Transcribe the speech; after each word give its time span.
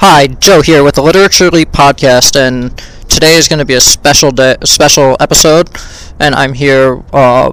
Hi, 0.00 0.28
Joe 0.28 0.62
here 0.62 0.84
with 0.84 0.94
the 0.94 1.02
Literature 1.02 1.50
podcast, 1.50 2.36
and 2.36 2.78
today 3.08 3.34
is 3.34 3.48
going 3.48 3.58
to 3.58 3.64
be 3.64 3.74
a 3.74 3.80
special 3.80 4.30
day, 4.30 4.54
special 4.62 5.16
episode, 5.18 5.68
and 6.20 6.36
I'm 6.36 6.52
here 6.52 7.02
uh, 7.12 7.50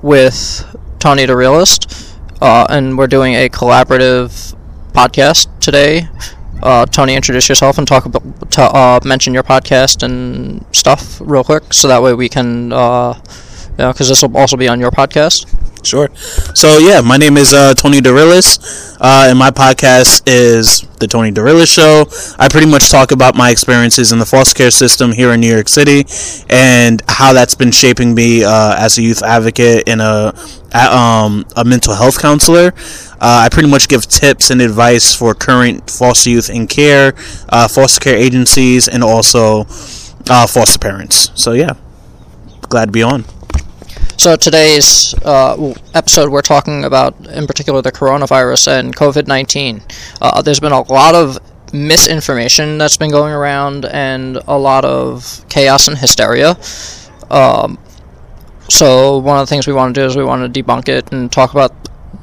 with 0.00 0.64
Tony 0.98 1.26
Da 1.26 1.34
Realest, 1.34 2.16
uh, 2.40 2.66
and 2.70 2.96
we're 2.96 3.06
doing 3.06 3.34
a 3.34 3.50
collaborative 3.50 4.56
podcast 4.92 5.46
today. 5.60 6.08
Uh, 6.62 6.86
Tony, 6.86 7.14
introduce 7.16 7.50
yourself 7.50 7.76
and 7.76 7.86
talk 7.86 8.06
about, 8.06 8.50
to, 8.52 8.62
uh, 8.62 9.00
mention 9.04 9.34
your 9.34 9.42
podcast 9.42 10.02
and 10.02 10.64
stuff 10.74 11.20
real 11.22 11.44
quick, 11.44 11.74
so 11.74 11.86
that 11.88 12.02
way 12.02 12.14
we 12.14 12.30
can, 12.30 12.72
uh, 12.72 13.12
you 13.72 13.76
know, 13.76 13.92
because 13.92 14.08
this 14.08 14.22
will 14.22 14.34
also 14.38 14.56
be 14.56 14.68
on 14.68 14.80
your 14.80 14.90
podcast. 14.90 15.53
Sure. 15.84 16.08
So 16.54 16.78
yeah, 16.78 17.02
my 17.02 17.18
name 17.18 17.36
is 17.36 17.52
uh, 17.52 17.74
Tony 17.74 18.00
Da 18.00 18.10
Realest, 18.10 18.96
uh, 19.00 19.26
and 19.28 19.38
my 19.38 19.50
podcast 19.50 20.22
is 20.26 20.80
the 20.98 21.06
Tony 21.06 21.30
Da 21.30 21.42
Realest 21.42 21.74
Show. 21.74 22.06
I 22.38 22.48
pretty 22.48 22.66
much 22.66 22.90
talk 22.90 23.12
about 23.12 23.34
my 23.34 23.50
experiences 23.50 24.10
in 24.10 24.18
the 24.18 24.24
foster 24.24 24.56
care 24.56 24.70
system 24.70 25.12
here 25.12 25.32
in 25.32 25.40
New 25.40 25.52
York 25.52 25.68
City, 25.68 26.06
and 26.48 27.02
how 27.06 27.34
that's 27.34 27.54
been 27.54 27.70
shaping 27.70 28.14
me 28.14 28.44
uh, 28.44 28.76
as 28.78 28.96
a 28.96 29.02
youth 29.02 29.22
advocate 29.22 29.86
and 29.86 30.00
a 30.00 30.34
um, 30.72 31.44
a 31.54 31.64
mental 31.66 31.94
health 31.94 32.18
counselor. 32.18 32.72
Uh, 33.20 33.44
I 33.44 33.48
pretty 33.52 33.68
much 33.68 33.86
give 33.88 34.06
tips 34.06 34.50
and 34.50 34.62
advice 34.62 35.14
for 35.14 35.34
current 35.34 35.90
foster 35.90 36.30
youth 36.30 36.48
in 36.48 36.66
care, 36.66 37.12
uh, 37.50 37.68
foster 37.68 38.00
care 38.00 38.16
agencies, 38.16 38.88
and 38.88 39.04
also 39.04 39.66
uh, 40.30 40.46
foster 40.46 40.78
parents. 40.78 41.30
So 41.34 41.52
yeah, 41.52 41.74
glad 42.70 42.86
to 42.86 42.92
be 42.92 43.02
on. 43.02 43.24
So 44.16 44.36
today's 44.36 45.12
uh, 45.24 45.74
episode, 45.92 46.30
we're 46.30 46.40
talking 46.40 46.84
about, 46.84 47.14
in 47.26 47.46
particular, 47.46 47.82
the 47.82 47.90
coronavirus 47.90 48.78
and 48.78 48.94
COVID 48.94 49.26
nineteen. 49.26 49.82
Uh, 50.20 50.40
there's 50.40 50.60
been 50.60 50.72
a 50.72 50.80
lot 50.90 51.14
of 51.14 51.38
misinformation 51.74 52.78
that's 52.78 52.96
been 52.96 53.10
going 53.10 53.32
around, 53.34 53.84
and 53.86 54.36
a 54.46 54.56
lot 54.56 54.84
of 54.84 55.44
chaos 55.48 55.88
and 55.88 55.98
hysteria. 55.98 56.56
Um, 57.30 57.78
so 58.68 59.18
one 59.18 59.36
of 59.36 59.46
the 59.46 59.50
things 59.50 59.66
we 59.66 59.72
want 59.72 59.94
to 59.94 60.00
do 60.00 60.06
is 60.06 60.16
we 60.16 60.24
want 60.24 60.54
to 60.54 60.62
debunk 60.62 60.88
it 60.88 61.12
and 61.12 61.30
talk 61.30 61.52
about 61.52 61.72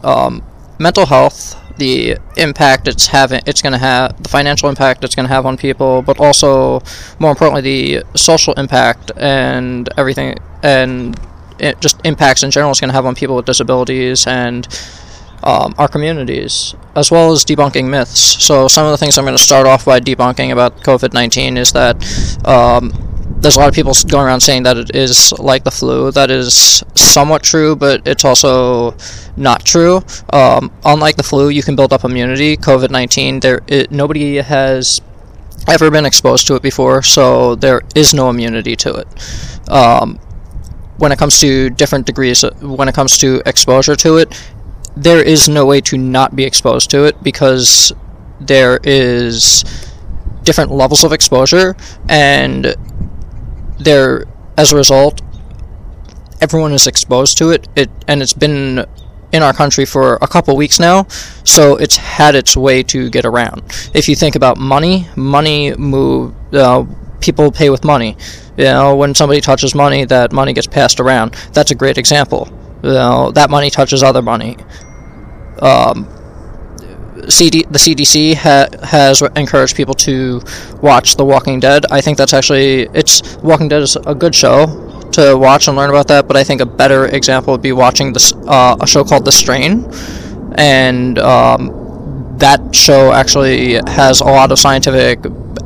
um, 0.04 0.44
mental 0.80 1.06
health, 1.06 1.56
the 1.78 2.18
impact 2.38 2.88
it's 2.88 3.08
having, 3.08 3.42
it's 3.46 3.62
going 3.62 3.74
to 3.74 3.80
have, 3.80 4.24
the 4.24 4.30
financial 4.30 4.70
impact 4.70 5.04
it's 5.04 5.14
going 5.14 5.28
to 5.28 5.34
have 5.34 5.46
on 5.46 5.58
people, 5.58 6.02
but 6.02 6.20
also, 6.20 6.82
more 7.20 7.32
importantly, 7.32 7.62
the 7.62 8.04
social 8.18 8.54
impact 8.54 9.12
and 9.18 9.90
everything, 9.98 10.38
and 10.64 11.20
just 11.80 12.00
impacts 12.06 12.44
in 12.44 12.52
general 12.52 12.72
it's 12.72 12.80
going 12.80 12.90
to 12.90 12.94
have 12.94 13.06
on 13.06 13.16
people 13.16 13.36
with 13.36 13.46
disabilities 13.46 14.28
and 14.28 14.68
um, 15.44 15.74
our 15.78 15.88
communities, 15.88 16.76
as 16.96 17.10
well 17.10 17.32
as 17.32 17.44
debunking 17.46 17.90
myths. 17.90 18.20
So, 18.44 18.68
some 18.68 18.86
of 18.86 18.92
the 18.92 18.98
things 18.98 19.18
I'm 19.18 19.26
going 19.26 19.38
to 19.38 19.44
start 19.44 19.66
off 19.66 19.86
by 19.86 20.00
debunking 20.00 20.52
about 20.52 20.78
COVID 20.82 21.14
19 21.14 21.58
is 21.58 21.72
that 21.74 21.96
um, 22.46 22.92
there's 23.40 23.56
a 23.56 23.60
lot 23.60 23.68
of 23.68 23.74
people 23.74 23.94
going 24.08 24.26
around 24.26 24.42
saying 24.42 24.64
that 24.64 24.78
it 24.78 24.96
is 24.96 25.34
like 25.40 25.64
the 25.64 25.72
flu. 25.72 26.12
That 26.12 26.30
is 26.30 26.84
somewhat 26.96 27.44
true, 27.44 27.76
but 27.76 28.08
it's 28.08 28.24
also 28.24 28.96
not 29.36 29.66
true. 29.66 30.02
Um, 30.32 30.72
unlike 30.86 31.16
the 31.16 31.24
flu, 31.24 31.50
you 31.50 31.64
can 31.64 31.76
build 31.76 31.92
up 31.92 32.04
immunity. 32.04 32.56
COVID 32.56 32.92
19, 32.92 33.40
there 33.40 33.62
it, 33.68 33.92
nobody 33.92 34.38
has 34.38 35.02
ever 35.68 35.90
been 35.90 36.06
exposed 36.06 36.48
to 36.48 36.56
it 36.56 36.62
before, 36.62 37.02
so 37.02 37.56
there 37.56 37.82
is 37.96 38.14
no 38.14 38.30
immunity 38.30 38.76
to 38.76 38.96
it. 38.96 39.70
Um, 39.70 40.20
when 41.02 41.12
it 41.12 41.18
comes 41.18 41.40
to 41.40 41.70
different 41.72 42.06
degrees, 42.06 42.44
when 42.62 42.88
it 42.88 42.94
comes 42.94 43.18
to 43.18 43.42
exposure 43.48 43.96
to 43.96 44.18
it, 44.18 44.30
there 44.96 45.22
is 45.22 45.50
no 45.50 45.66
way 45.66 45.82
to 45.82 45.98
not 45.98 46.36
be 46.36 46.44
exposed 46.44 46.92
to 46.92 47.06
it 47.06 47.22
because 47.24 47.92
there 48.40 48.80
is 48.84 49.64
different 50.44 50.72
levels 50.72 51.04
of 51.04 51.12
exposure 51.12 51.76
and 52.10 52.76
there 53.80 54.26
as 54.58 54.72
a 54.74 54.76
result 54.76 55.22
everyone 56.42 56.74
is 56.74 56.88
exposed 56.88 57.38
to 57.38 57.52
it 57.52 57.68
it 57.76 57.90
and 58.08 58.22
it's 58.22 58.34
been 58.34 58.84
in 59.32 59.44
our 59.44 59.54
country 59.54 59.86
for 59.86 60.16
a 60.22 60.28
couple 60.28 60.58
weeks 60.58 60.80
now 60.80 61.06
so 61.44 61.76
it's 61.78 61.96
had 61.96 62.34
its 62.34 62.58
way 62.58 62.82
to 62.82 63.10
get 63.12 63.24
around 63.24 63.62
if 63.94 64.10
you 64.10 64.16
think 64.16 64.36
about 64.36 64.58
money 64.58 65.08
money 65.16 65.76
move 65.76 66.34
uh, 66.54 66.84
people 67.22 67.52
pay 67.52 67.70
with 67.70 67.86
money. 67.86 68.18
You 68.58 68.66
know, 68.66 68.96
when 68.96 69.16
somebody 69.16 69.42
touches 69.42 69.74
money, 69.74 70.06
that 70.06 70.32
money 70.32 70.54
gets 70.54 70.68
passed 70.68 71.00
around. 71.00 71.34
That's 71.54 71.72
a 71.72 71.76
great 71.76 71.98
example. 71.98 72.50
You 72.84 72.92
know, 72.92 73.32
that 73.32 73.50
money 73.50 73.70
touches 73.70 74.04
other 74.04 74.22
money. 74.22 74.58
Um, 75.60 76.08
CD, 77.30 77.64
the 77.70 77.80
CDC 77.80 78.36
ha, 78.36 78.68
has 78.86 79.22
encouraged 79.36 79.76
people 79.76 79.94
to 79.94 80.42
watch 80.82 81.16
The 81.16 81.26
Walking 81.26 81.60
Dead. 81.60 81.86
I 81.92 82.02
think 82.02 82.18
that's 82.18 82.34
actually 82.34 82.90
it's 82.94 83.38
Walking 83.38 83.68
Dead 83.68 83.82
is 83.82 83.96
a 83.96 84.16
good 84.16 84.34
show 84.34 85.10
to 85.14 85.38
watch 85.38 85.68
and 85.68 85.78
learn 85.78 85.90
about 85.90 86.08
that. 86.08 86.28
But 86.28 86.38
I 86.38 86.44
think 86.44 86.62
a 86.62 86.66
better 86.66 87.06
example 87.06 87.54
would 87.54 87.62
be 87.62 87.72
watching 87.72 88.14
this 88.14 88.34
uh, 88.48 88.76
a 88.80 88.88
show 88.88 89.04
called 89.04 89.26
The 89.26 89.32
Strain, 89.32 89.86
and 90.56 91.20
um, 91.20 92.36
that 92.38 92.74
show 92.74 93.12
actually 93.12 93.76
has 93.88 94.22
a 94.22 94.26
lot 94.26 94.52
of 94.52 94.60
scientific 94.60 95.20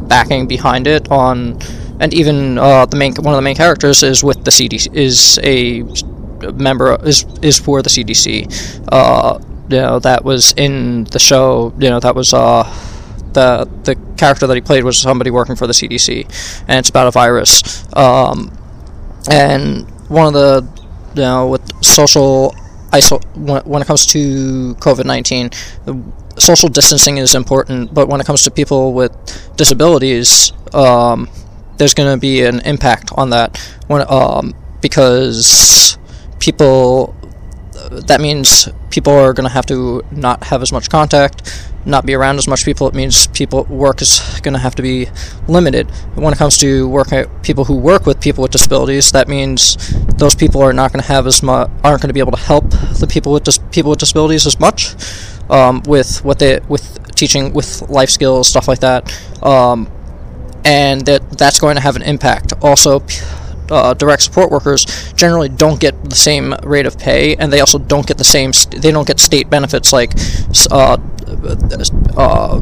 backing 0.08 0.48
behind 0.48 0.88
it 0.88 1.10
on 1.10 1.58
and 2.00 2.14
even 2.14 2.58
uh, 2.58 2.86
the 2.86 2.98
main 2.98 3.14
one 3.16 3.34
of 3.34 3.38
the 3.38 3.42
main 3.42 3.56
characters 3.56 4.04
is 4.04 4.24
with 4.24 4.44
the 4.44 4.52
CDC 4.52 4.94
is 4.94 5.40
a 5.44 5.84
member 6.54 6.98
is 7.06 7.26
is 7.42 7.60
for 7.60 7.82
the 7.82 7.90
CDC. 7.90 8.88
Uh, 8.92 9.40
you 9.70 9.78
know 9.78 10.00
that 10.00 10.24
was 10.24 10.54
in 10.54 11.06
the 11.06 11.20
show. 11.20 11.74
You 11.80 11.90
know 11.90 12.00
that 12.00 12.16
was 12.16 12.34
uh, 12.34 12.64
the 13.34 13.70
the 13.84 13.96
character 14.18 14.48
that 14.48 14.56
he 14.56 14.62
played 14.62 14.84
was 14.84 14.98
somebody 14.98 15.32
working 15.32 15.56
for 15.56 15.68
the 15.68 15.74
CDC, 15.74 16.26
and 16.68 16.80
it's 16.80 16.90
about 16.90 17.08
a 17.08 17.12
virus. 17.12 17.86
Um, 17.96 18.52
and 19.30 19.90
one 20.10 20.28
of 20.28 20.34
the 20.34 20.68
you 21.16 21.22
know 21.22 21.48
with 21.48 21.84
social 21.84 22.54
isol 22.92 23.24
when, 23.36 23.64
when 23.64 23.82
it 23.82 23.86
comes 23.86 24.06
to 24.08 24.76
COVID 24.76 25.06
nineteen 25.06 25.50
social 26.38 26.70
distancing 26.70 27.18
is 27.18 27.36
important, 27.36 27.94
but 27.94 28.08
when 28.08 28.20
it 28.20 28.28
comes 28.28 28.44
to 28.44 28.52
people 28.52 28.94
with 28.94 29.12
disabilities, 29.56 30.52
um, 30.74 31.30
there's 31.78 31.94
going 31.94 32.12
to 32.14 32.20
be 32.20 32.44
an 32.44 32.60
impact 32.62 33.12
on 33.16 33.32
that 33.32 33.58
when 33.88 34.04
um, 34.10 34.54
because 34.82 35.98
people 36.40 37.16
that 37.92 38.20
means 38.20 38.68
people 38.90 39.14
are 39.14 39.34
going 39.34 39.48
to 39.48 39.54
have 39.54 39.66
to 39.68 40.04
not 40.12 40.44
have 40.46 40.62
as 40.62 40.72
much 40.72 40.90
contact, 40.90 41.68
not 41.86 42.06
be 42.06 42.14
around 42.14 42.38
as 42.38 42.48
much 42.48 42.66
people. 42.66 42.88
It 42.88 42.96
means 42.96 43.28
people 43.28 43.64
work 43.66 44.02
is 44.02 44.40
going 44.42 44.54
to 44.54 44.60
have 44.60 44.76
to 44.76 44.82
be 44.82 45.08
limited. 45.48 45.90
When 46.16 46.34
it 46.34 46.38
comes 46.38 46.58
to 46.60 46.88
work, 46.90 47.10
people 47.44 47.66
who 47.66 47.78
work 47.78 48.06
with 48.06 48.20
people 48.22 48.42
with 48.42 48.52
disabilities, 48.52 49.12
that 49.12 49.28
means 49.28 49.78
those 50.18 50.36
people 50.36 50.62
are 50.62 50.74
not 50.74 50.92
going 50.92 51.02
to 51.02 51.08
have 51.08 51.28
as 51.28 51.44
much, 51.44 51.70
aren't 51.84 52.02
going 52.02 52.10
to 52.10 52.14
be 52.14 52.20
able 52.20 52.32
to 52.32 52.40
help 52.40 52.70
the 52.70 53.08
people 53.10 53.34
with 53.34 53.44
dis- 53.44 53.60
people 53.72 53.92
with 53.92 54.00
disabilities 54.00 54.48
as 54.48 54.60
much 54.60 54.96
um, 55.50 55.84
with 55.86 56.24
what 56.24 56.40
they 56.40 56.60
with 56.68 57.00
teaching 57.16 57.54
with 57.54 57.82
life 57.90 58.10
skills 58.10 58.48
stuff 58.48 58.68
like 58.68 58.80
that, 58.80 59.12
um, 59.44 59.90
and 60.66 61.06
that 61.06 61.38
that's 61.38 61.60
going 61.60 61.76
to 61.76 61.82
have 61.82 61.96
an 61.96 62.02
impact. 62.02 62.54
Also. 62.62 63.04
Uh, 63.68 63.96
direct 63.96 64.22
support 64.22 64.52
workers 64.52 64.86
generally 65.14 65.50
don't 65.50 65.80
get 65.80 66.08
the 66.08 66.16
same 66.16 66.54
rate 66.62 66.86
of 66.86 67.00
pay, 67.00 67.36
and 67.38 67.52
they 67.52 67.60
also 67.60 67.80
don't 67.80 68.06
get 68.06 68.20
the 68.20 68.24
same. 68.24 68.52
They 68.70 68.92
don't 68.92 69.08
get 69.08 69.20
state 69.20 69.50
benefits 69.50 69.92
like 69.92 70.14
uh, 70.70 70.98
uh, 72.16 72.60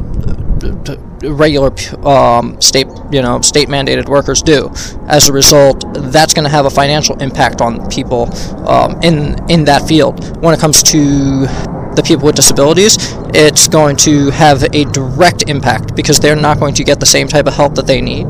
regular 1.32 1.72
um, 2.06 2.60
state, 2.60 2.86
you 3.10 3.22
know, 3.22 3.40
state 3.40 3.68
mandated 3.68 4.08
workers 4.08 4.42
do. 4.42 4.70
As 5.06 5.28
a 5.28 5.32
result, 5.32 5.84
that's 6.12 6.34
going 6.34 6.44
to 6.44 6.50
have 6.50 6.66
a 6.66 6.70
financial 6.70 7.16
impact 7.22 7.60
on 7.60 7.88
people 7.90 8.32
um, 8.68 9.00
in 9.02 9.36
in 9.50 9.64
that 9.64 9.86
field. 9.88 10.42
When 10.42 10.54
it 10.54 10.60
comes 10.60 10.82
to 10.84 11.46
the 11.94 12.02
people 12.02 12.26
with 12.26 12.36
disabilities, 12.36 12.96
it's 13.34 13.68
going 13.68 13.96
to 13.96 14.30
have 14.30 14.62
a 14.74 14.84
direct 14.86 15.48
impact 15.48 15.94
because 15.94 16.18
they're 16.18 16.36
not 16.36 16.58
going 16.58 16.74
to 16.74 16.84
get 16.84 17.00
the 17.00 17.06
same 17.06 17.28
type 17.28 17.46
of 17.46 17.54
help 17.54 17.74
that 17.76 17.86
they 17.86 18.00
need. 18.00 18.26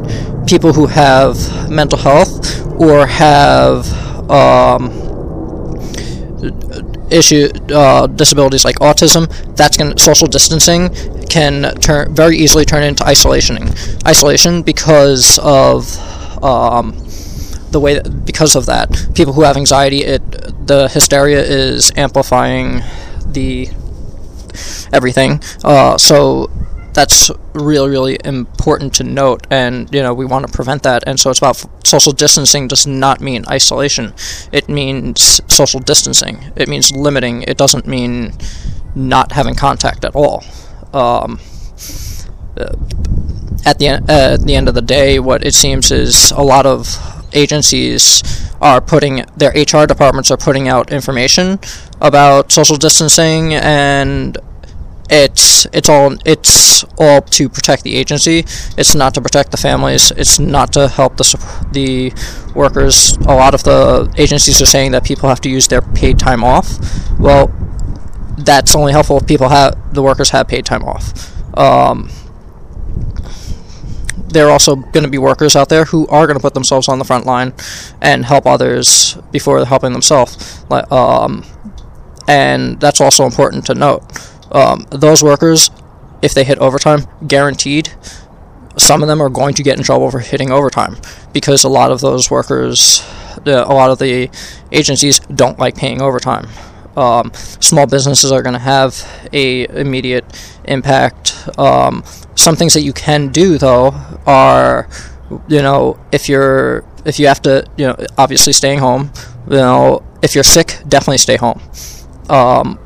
People 0.46 0.72
who 0.72 0.86
have 0.86 1.36
mental 1.70 1.98
health 1.98 2.60
or 2.80 3.06
have 3.06 3.86
um, 4.30 4.90
issue 7.10 7.48
uh, 7.70 8.06
disabilities 8.06 8.64
like 8.64 8.76
autism, 8.76 9.28
that's 9.56 9.76
going 9.76 9.96
social 9.96 10.26
distancing 10.26 10.90
can 11.34 11.74
turn 11.80 12.14
very 12.14 12.36
easily 12.38 12.64
turn 12.64 12.84
into 12.84 13.04
isolation. 13.04 13.58
Isolation 14.06 14.62
because 14.62 15.36
of 15.42 15.98
um, 16.44 16.92
the 17.72 17.80
way 17.80 17.94
that, 17.94 18.24
because 18.24 18.54
of 18.54 18.66
that, 18.66 18.88
people 19.16 19.32
who 19.32 19.42
have 19.42 19.56
anxiety, 19.56 20.04
it 20.04 20.22
the 20.64 20.88
hysteria 20.88 21.42
is 21.42 21.90
amplifying 21.96 22.82
the 23.26 23.68
everything. 24.92 25.42
Uh, 25.64 25.98
so 25.98 26.48
that's 26.92 27.32
really 27.54 27.90
really 27.90 28.16
important 28.24 28.94
to 28.94 29.02
note 29.02 29.44
and 29.50 29.92
you 29.92 30.00
know 30.00 30.14
we 30.14 30.24
want 30.24 30.46
to 30.46 30.52
prevent 30.52 30.84
that. 30.84 31.02
And 31.04 31.18
so 31.18 31.30
it's 31.30 31.40
about 31.40 31.64
social 31.84 32.12
distancing 32.12 32.68
does 32.68 32.86
not 32.86 33.20
mean 33.20 33.44
isolation. 33.48 34.14
It 34.52 34.68
means 34.68 35.40
social 35.48 35.80
distancing. 35.80 36.36
It 36.54 36.68
means 36.68 36.92
limiting. 36.92 37.42
It 37.42 37.58
doesn't 37.58 37.88
mean 37.88 38.34
not 38.94 39.32
having 39.32 39.56
contact 39.56 40.04
at 40.04 40.14
all 40.14 40.44
um, 40.94 41.40
at 43.66 43.78
the 43.78 43.88
uh, 43.88 44.34
at 44.34 44.40
the 44.42 44.54
end 44.54 44.68
of 44.68 44.74
the 44.74 44.82
day, 44.82 45.18
what 45.18 45.44
it 45.44 45.54
seems 45.54 45.90
is 45.90 46.30
a 46.32 46.42
lot 46.42 46.66
of 46.66 46.98
agencies 47.32 48.22
are 48.60 48.80
putting 48.80 49.24
their 49.36 49.50
HR 49.50 49.86
departments 49.86 50.30
are 50.30 50.36
putting 50.36 50.68
out 50.68 50.92
information 50.92 51.58
about 52.00 52.52
social 52.52 52.76
distancing 52.76 53.52
and 53.54 54.38
it's 55.10 55.66
it's 55.72 55.88
all 55.88 56.16
it's 56.24 56.84
all 56.98 57.20
to 57.20 57.48
protect 57.48 57.82
the 57.82 57.96
agency. 57.96 58.38
It's 58.78 58.94
not 58.94 59.14
to 59.14 59.20
protect 59.20 59.50
the 59.50 59.56
families. 59.56 60.10
It's 60.12 60.38
not 60.38 60.72
to 60.74 60.88
help 60.88 61.16
the 61.18 61.26
the 61.72 62.12
workers. 62.54 63.16
A 63.28 63.34
lot 63.34 63.54
of 63.54 63.64
the 63.64 64.12
agencies 64.16 64.62
are 64.62 64.66
saying 64.66 64.92
that 64.92 65.04
people 65.04 65.28
have 65.28 65.40
to 65.42 65.50
use 65.50 65.68
their 65.68 65.82
paid 65.82 66.18
time 66.18 66.42
off. 66.42 66.78
Well, 67.18 67.52
that's 68.38 68.74
only 68.74 68.92
helpful 68.92 69.18
if 69.18 69.26
people 69.26 69.48
have 69.48 69.94
the 69.94 70.02
workers 70.02 70.30
have 70.30 70.48
paid 70.48 70.64
time 70.64 70.82
off. 70.84 71.30
Um, 71.56 72.10
there 74.34 74.46
are 74.48 74.50
also 74.50 74.74
going 74.76 75.04
to 75.04 75.10
be 75.10 75.18
workers 75.18 75.54
out 75.54 75.68
there 75.68 75.84
who 75.84 76.06
are 76.08 76.26
going 76.26 76.36
to 76.36 76.42
put 76.42 76.54
themselves 76.54 76.88
on 76.88 76.98
the 76.98 77.04
front 77.04 77.24
line 77.24 77.54
and 78.00 78.24
help 78.24 78.46
others 78.46 79.16
before 79.30 79.64
helping 79.64 79.92
themselves. 79.92 80.64
Um, 80.70 81.44
and 82.26 82.80
that's 82.80 83.00
also 83.00 83.24
important 83.24 83.64
to 83.66 83.74
note. 83.74 84.02
Um, 84.50 84.86
those 84.90 85.22
workers, 85.22 85.70
if 86.20 86.34
they 86.34 86.42
hit 86.42 86.58
overtime, 86.58 87.06
guaranteed, 87.26 87.92
some 88.76 89.02
of 89.02 89.08
them 89.08 89.20
are 89.20 89.28
going 89.28 89.54
to 89.54 89.62
get 89.62 89.78
in 89.78 89.84
trouble 89.84 90.10
for 90.10 90.18
hitting 90.18 90.50
overtime 90.50 90.96
because 91.32 91.62
a 91.62 91.68
lot 91.68 91.92
of 91.92 92.00
those 92.00 92.30
workers, 92.30 93.04
a 93.46 93.72
lot 93.72 93.90
of 93.90 93.98
the 93.98 94.28
agencies 94.72 95.20
don't 95.20 95.60
like 95.60 95.76
paying 95.76 96.02
overtime. 96.02 96.48
Um, 96.96 97.32
small 97.34 97.86
businesses 97.86 98.30
are 98.30 98.42
going 98.42 98.54
to 98.54 98.60
have 98.60 98.94
a 99.32 99.66
immediate 99.80 100.24
impact. 100.64 101.48
Um, 101.58 102.04
some 102.34 102.56
things 102.56 102.74
that 102.74 102.82
you 102.82 102.92
can 102.92 103.28
do 103.28 103.58
though 103.58 103.94
are, 104.26 104.88
you 105.48 105.62
know, 105.62 105.98
if 106.12 106.28
you're 106.28 106.84
if 107.04 107.18
you 107.18 107.26
have 107.26 107.42
to, 107.42 107.66
you 107.76 107.86
know, 107.86 107.96
obviously 108.16 108.52
staying 108.52 108.78
home. 108.78 109.10
You 109.48 109.56
know, 109.56 110.02
if 110.22 110.34
you're 110.34 110.44
sick, 110.44 110.78
definitely 110.88 111.18
stay 111.18 111.36
home. 111.36 111.60
Um, 112.30 112.78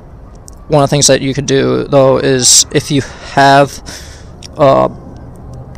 one 0.69 0.82
of 0.82 0.90
the 0.90 0.94
things 0.94 1.06
that 1.06 1.20
you 1.20 1.34
could 1.34 1.46
do 1.46 1.84
though 1.84 2.19
is 2.19 2.66
if 2.72 2.90
you 2.90 3.00
have 3.32 3.82
uh, 4.56 4.88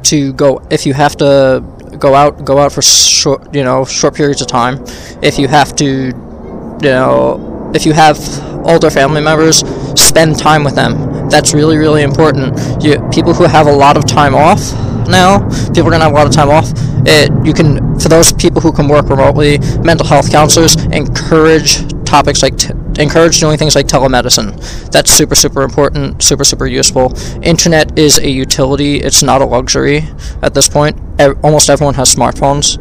to 0.02 0.32
go 0.32 0.60
if 0.70 0.84
you 0.86 0.94
have 0.94 1.16
to 1.16 1.64
go 1.98 2.14
out 2.14 2.44
go 2.44 2.58
out 2.58 2.72
for 2.72 2.82
short 2.82 3.54
you 3.54 3.62
know 3.62 3.84
short 3.84 4.14
periods 4.14 4.40
of 4.40 4.48
time 4.48 4.82
if 5.22 5.38
you 5.38 5.46
have 5.48 5.76
to 5.76 5.86
you 5.86 6.78
know 6.82 7.49
if 7.74 7.86
you 7.86 7.92
have 7.92 8.18
older 8.66 8.90
family 8.90 9.20
members, 9.20 9.58
spend 10.00 10.38
time 10.38 10.64
with 10.64 10.74
them. 10.74 11.28
That's 11.28 11.54
really, 11.54 11.76
really 11.76 12.02
important. 12.02 12.58
You, 12.82 13.00
people 13.10 13.32
who 13.34 13.44
have 13.44 13.66
a 13.66 13.72
lot 13.72 13.96
of 13.96 14.06
time 14.06 14.34
off 14.34 14.60
now, 15.08 15.40
people 15.68 15.88
are 15.88 15.90
going 15.90 16.00
to 16.00 16.06
have 16.06 16.12
a 16.12 16.14
lot 16.14 16.26
of 16.26 16.32
time 16.32 16.50
off. 16.50 16.70
It, 17.06 17.30
you 17.44 17.52
can, 17.52 17.98
for 17.98 18.08
those 18.08 18.32
people 18.32 18.60
who 18.60 18.72
can 18.72 18.88
work 18.88 19.08
remotely, 19.08 19.58
mental 19.82 20.06
health 20.06 20.30
counselors 20.30 20.76
encourage 20.86 21.88
topics 22.04 22.42
like, 22.42 22.54
encourage 22.98 23.40
doing 23.40 23.56
things 23.56 23.74
like 23.74 23.86
telemedicine. 23.86 24.90
That's 24.90 25.10
super, 25.10 25.34
super 25.34 25.62
important, 25.62 26.22
super, 26.22 26.44
super 26.44 26.66
useful. 26.66 27.12
Internet 27.42 27.98
is 27.98 28.18
a 28.18 28.28
utility, 28.28 28.96
it's 28.96 29.22
not 29.22 29.40
a 29.40 29.46
luxury 29.46 30.04
at 30.42 30.54
this 30.54 30.68
point. 30.68 30.98
Almost 31.42 31.70
everyone 31.70 31.94
has 31.94 32.14
smartphones. 32.14 32.78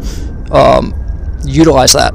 Um, 0.51 0.93
utilize 1.45 1.93
that 1.93 2.13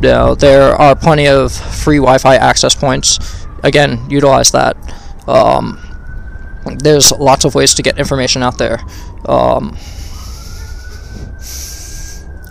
you 0.00 0.08
know, 0.08 0.34
there 0.34 0.74
are 0.74 0.94
plenty 0.94 1.26
of 1.26 1.52
free 1.52 1.98
Wi-Fi 1.98 2.36
access 2.36 2.74
points. 2.74 3.18
Again, 3.62 4.08
utilize 4.10 4.52
that. 4.52 4.76
Um, 5.26 5.80
there's 6.78 7.12
lots 7.12 7.44
of 7.44 7.54
ways 7.54 7.74
to 7.74 7.82
get 7.82 7.98
information 7.98 8.42
out 8.42 8.58
there. 8.58 8.80
Um, 9.26 9.76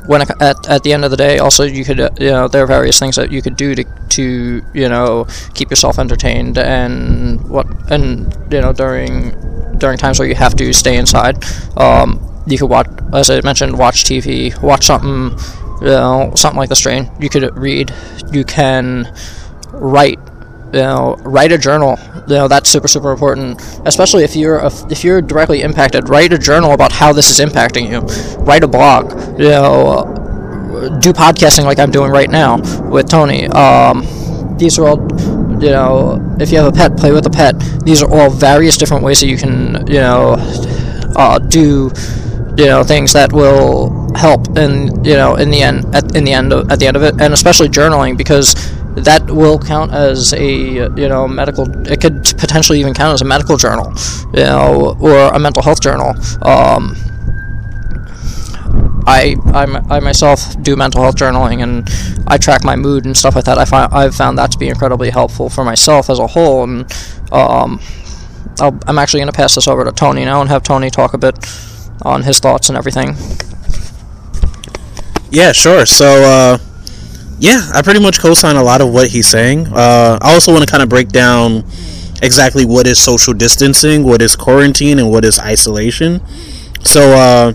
when 0.08 0.22
at, 0.22 0.68
at 0.68 0.84
the 0.84 0.94
end 0.94 1.04
of 1.04 1.12
the 1.12 1.18
day, 1.18 1.40
also 1.40 1.64
you 1.64 1.84
could 1.84 2.00
uh, 2.00 2.10
you 2.20 2.30
know 2.30 2.48
there 2.48 2.64
are 2.64 2.68
various 2.68 3.00
things 3.00 3.16
that 3.16 3.32
you 3.32 3.42
could 3.42 3.56
do 3.56 3.76
to 3.76 3.84
to 4.10 4.62
you 4.74 4.90
know 4.90 5.26
keep 5.54 5.70
yourself 5.70 5.98
entertained 6.00 6.58
and 6.58 7.48
what 7.50 7.68
and 7.92 8.34
you 8.52 8.62
know 8.62 8.72
during 8.72 9.32
during 9.78 9.98
times 9.98 10.20
where 10.20 10.28
you 10.28 10.36
have 10.36 10.56
to 10.56 10.74
stay 10.74 10.98
inside. 10.98 11.44
Um, 11.78 12.22
you 12.48 12.58
could 12.58 12.70
watch, 12.70 12.88
as 13.14 13.30
I 13.30 13.42
mentioned, 13.42 13.78
watch 13.78 14.04
TV, 14.04 14.62
watch 14.62 14.86
something 14.86 15.36
you 15.82 15.88
know, 15.88 16.32
something 16.36 16.58
like 16.58 16.70
the 16.70 16.76
strain. 16.76 17.10
You 17.20 17.30
could 17.30 17.58
read. 17.58 17.94
You 18.32 18.44
can 18.44 19.14
write. 19.72 20.20
You 20.74 20.82
know, 20.82 21.16
write 21.20 21.52
a 21.52 21.58
journal. 21.58 21.98
You 22.28 22.36
know, 22.36 22.48
that's 22.48 22.70
super 22.70 22.88
super 22.88 23.12
important. 23.12 23.62
Especially 23.86 24.24
if 24.24 24.36
you're 24.36 24.58
a, 24.58 24.72
if 24.90 25.04
you're 25.04 25.22
directly 25.22 25.62
impacted, 25.62 26.10
write 26.10 26.34
a 26.34 26.38
journal 26.38 26.72
about 26.72 26.92
how 26.92 27.14
this 27.14 27.30
is 27.30 27.40
impacting 27.40 27.90
you. 27.90 28.02
Write 28.44 28.64
a 28.64 28.68
blog. 28.68 29.12
You 29.40 29.50
know, 29.50 31.00
do 31.00 31.14
podcasting 31.14 31.64
like 31.64 31.80
I'm 31.80 31.92
doing 31.92 32.12
right 32.12 32.30
now 32.30 32.58
with 32.90 33.10
Tony. 33.10 33.48
Um, 33.48 34.06
these 34.58 34.80
are 34.80 34.88
all 34.88 34.98
you 35.62 35.70
know 35.70 36.38
if 36.40 36.52
you 36.52 36.58
have 36.58 36.68
a 36.68 36.72
pet 36.72 36.98
play 36.98 37.12
with 37.12 37.26
a 37.26 37.30
pet 37.30 37.58
these 37.86 38.04
are 38.04 38.12
all 38.12 38.30
various 38.30 38.78
different 38.78 39.04
ways 39.04 39.20
that 39.22 39.28
you 39.28 39.38
can 39.38 39.86
you 39.88 40.00
know 40.00 40.36
uh, 41.16 41.40
do 41.40 41.90
you 42.58 42.66
know 42.66 42.84
things 42.84 43.14
that 43.14 43.32
will 43.34 44.10
help 44.16 44.58
in 44.58 45.04
you 45.04 45.14
know 45.14 45.36
in 45.36 45.52
the 45.52 45.62
end 45.62 45.84
at 45.94 46.16
in 46.16 46.24
the 46.24 46.34
end 46.34 46.54
of, 46.54 46.70
at 46.72 46.80
the 46.80 46.88
end 46.88 46.96
of 46.96 47.04
it 47.04 47.20
and 47.20 47.34
especially 47.34 47.68
journaling 47.68 48.18
because 48.18 48.54
that 48.96 49.30
will 49.30 49.60
count 49.60 49.92
as 49.92 50.34
a 50.34 50.46
you 50.46 51.10
know 51.10 51.28
medical 51.28 51.66
it 51.88 52.00
could 52.00 52.24
potentially 52.38 52.80
even 52.80 52.94
count 52.94 53.14
as 53.14 53.22
a 53.22 53.26
medical 53.26 53.58
journal 53.58 53.92
you 54.34 54.44
know 54.44 54.96
or 55.02 55.28
a 55.34 55.40
mental 55.40 55.62
health 55.62 55.82
journal 55.82 56.10
um, 56.44 56.96
I, 59.08 59.36
I, 59.54 59.66
I 59.98 60.00
myself 60.00 60.62
do 60.64 60.76
mental 60.76 61.04
health 61.04 61.16
journaling 61.16 61.62
and 61.62 61.88
I 62.28 62.38
track 62.38 62.64
my 62.64 62.76
mood 62.76 63.06
and 63.06 63.16
stuff 63.16 63.36
like 63.36 63.46
that. 63.46 63.60
I 63.60 63.66
find 63.66 63.94
I've 63.94 64.16
found 64.16 64.40
that 64.40 64.52
to 64.54 64.58
be 64.58 64.68
incredibly 64.68 65.12
helpful 65.12 65.48
for 65.48 65.64
myself 65.64 66.10
as 66.10 66.18
a 66.18 66.26
whole. 66.26 66.64
And 66.64 66.92
um, 67.32 67.80
i 68.60 68.72
am 68.88 68.98
actually 68.98 69.20
going 69.20 69.32
to 69.32 69.36
pass 69.36 69.54
this 69.54 69.68
over 69.68 69.84
to 69.84 69.92
Tony 69.92 70.26
now 70.26 70.42
and 70.42 70.50
have 70.50 70.64
Tony 70.64 70.90
talk 70.90 71.14
a 71.14 71.20
bit 71.20 71.36
on 72.02 72.24
his 72.24 72.40
thoughts 72.40 72.70
and 72.70 72.78
everything. 72.78 73.16
Yeah, 75.32 75.52
sure. 75.52 75.86
So, 75.86 76.06
uh, 76.06 76.58
yeah, 77.40 77.70
I 77.74 77.82
pretty 77.82 78.00
much 78.00 78.20
co-sign 78.20 78.56
a 78.56 78.64
lot 78.64 78.82
of 78.82 78.94
what 78.94 79.10
he's 79.10 79.28
saying. 79.28 79.68
Uh, 79.68 80.18
I 80.22 80.34
also 80.34 80.52
want 80.52 80.64
to 80.66 80.72
kind 80.72 80.82
of 80.82 80.90
break 80.90 81.10
down 81.10 81.66
exactly 82.22 82.66
what 82.66 82.88
is 82.88 83.00
social 83.00 83.34
distancing, 83.34 84.04
what 84.04 84.22
is 84.22 84.36
quarantine, 84.36 85.00
and 85.00 85.10
what 85.10 85.26
is 85.26 85.40
isolation. 85.40 86.22
So, 86.84 87.02
uh, 87.12 87.54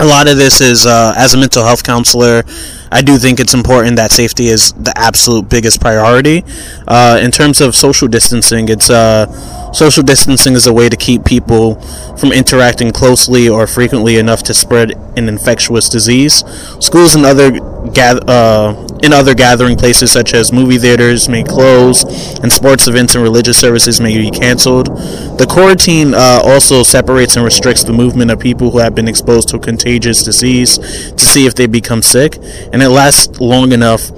a 0.00 0.04
lot 0.04 0.28
of 0.28 0.36
this 0.36 0.60
is 0.60 0.86
uh, 0.86 1.14
as 1.16 1.34
a 1.34 1.38
mental 1.38 1.64
health 1.64 1.84
counselor. 1.84 2.42
I 2.90 3.02
do 3.02 3.16
think 3.16 3.40
it's 3.40 3.54
important 3.54 3.96
that 3.96 4.10
safety 4.10 4.48
is 4.48 4.72
the 4.72 4.92
absolute 4.96 5.48
biggest 5.48 5.80
priority. 5.80 6.44
Uh, 6.86 7.18
in 7.22 7.30
terms 7.30 7.60
of 7.60 7.74
social 7.74 8.08
distancing, 8.08 8.68
it's 8.68 8.90
uh, 8.90 9.26
social 9.72 10.02
distancing 10.02 10.54
is 10.54 10.66
a 10.66 10.72
way 10.72 10.88
to 10.88 10.96
keep 10.96 11.24
people 11.24 11.80
from 12.16 12.32
interacting 12.32 12.92
closely 12.92 13.48
or 13.48 13.66
frequently 13.66 14.16
enough 14.16 14.42
to 14.44 14.54
spread 14.54 14.92
an 15.16 15.28
infectious 15.28 15.88
disease. 15.88 16.44
Schools 16.80 17.14
and 17.14 17.24
other 17.24 17.50
gather, 17.90 18.20
uh, 18.26 18.88
in 19.02 19.12
other 19.12 19.34
gathering 19.34 19.76
places 19.76 20.12
such 20.12 20.34
as 20.34 20.52
movie 20.52 20.78
theaters 20.78 21.28
may 21.28 21.42
close, 21.42 22.04
and 22.40 22.52
sports 22.52 22.86
events 22.86 23.14
and 23.14 23.22
religious 23.24 23.58
services 23.58 24.00
may 24.00 24.16
be 24.16 24.30
canceled. 24.30 24.86
The 25.38 25.46
quarantine 25.48 26.14
uh, 26.14 26.40
also 26.44 26.82
separates 26.82 27.36
and 27.36 27.44
restricts 27.44 27.82
the 27.82 27.92
movement 27.92 28.30
of 28.30 28.38
people 28.38 28.70
who 28.70 28.78
have 28.78 28.94
been 28.94 29.08
exposed 29.08 29.48
to 29.48 29.56
a 29.56 29.60
contagious 29.60 30.22
disease 30.22 30.78
to 30.78 31.24
see 31.24 31.46
if 31.46 31.54
they 31.54 31.66
become 31.66 32.02
sick, 32.02 32.36
and 32.72 32.82
it 32.82 32.88
lasts 32.88 33.40
long 33.40 33.72
enough 33.72 34.10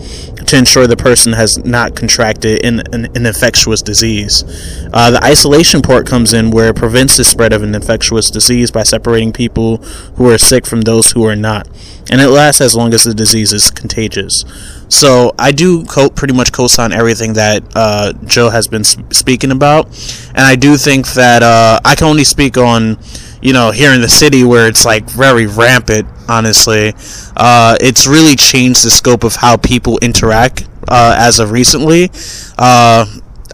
to 0.47 0.57
ensure 0.57 0.87
the 0.87 0.97
person 0.97 1.33
has 1.33 1.59
not 1.65 1.97
contracted 1.97 2.65
an, 2.65 2.81
an, 2.93 3.07
an 3.17 3.27
infectious 3.27 3.83
disease. 3.83 4.45
Uh, 4.93 5.11
the 5.11 5.25
isolation 5.25 5.83
port 5.83 6.07
comes 6.07 6.33
in 6.33 6.51
where 6.51 6.71
it 6.71 6.77
prevents 6.77 7.17
the 7.17 7.25
spread 7.25 7.53
of 7.53 7.63
an 7.63 7.75
infectious 7.75 8.31
disease 8.31 8.71
by 8.71 8.83
separating 8.83 9.33
people 9.33 9.79
who 10.17 10.29
are 10.31 10.39
sick 10.39 10.67
from 10.67 10.83
those 10.83 11.13
who 11.13 11.25
are 11.25 11.37
not. 11.37 11.69
And 12.11 12.21
it 12.21 12.29
lasts 12.29 12.61
as 12.61 12.75
long 12.77 12.93
as 12.93 13.05
the 13.05 13.15
disease 13.15 13.53
is 13.53 13.71
contagious. 13.71 14.45
So 14.89 15.33
I 15.39 15.53
do 15.53 15.85
co- 15.87 16.11
pretty 16.11 16.35
much 16.35 16.53
co-sign 16.53 16.93
everything 16.93 17.33
that 17.35 17.63
uh, 17.75 18.13
Joe 18.25 18.51
has 18.51 18.69
been 18.69 18.85
sp- 18.85 19.11
speaking 19.13 19.51
about, 19.51 19.87
and 20.29 20.41
I 20.41 20.55
do 20.55 20.77
think 20.77 21.09
that 21.15 21.43
uh, 21.43 21.81
I 21.85 21.95
can 21.95 22.07
only 22.07 22.25
speak 22.25 22.57
on 22.59 22.99
you 23.45 23.53
know, 23.53 23.71
here 23.71 23.93
in 23.93 24.01
the 24.01 24.09
city 24.09 24.43
where 24.43 24.67
it's 24.67 24.87
like 24.87 25.05
very 25.05 25.47
rampant, 25.47 26.09
honestly, 26.29 26.95
uh, 27.37 27.77
it's 27.79 28.07
really 28.07 28.37
changed 28.37 28.83
the 28.85 28.91
scope 28.91 29.23
of 29.23 29.37
how 29.37 29.59
people 29.59 29.99
interact 30.01 30.67
uh, 30.89 31.15
as 31.19 31.39
of 31.39 31.51
recently. 31.51 32.11
Uh, 32.57 33.05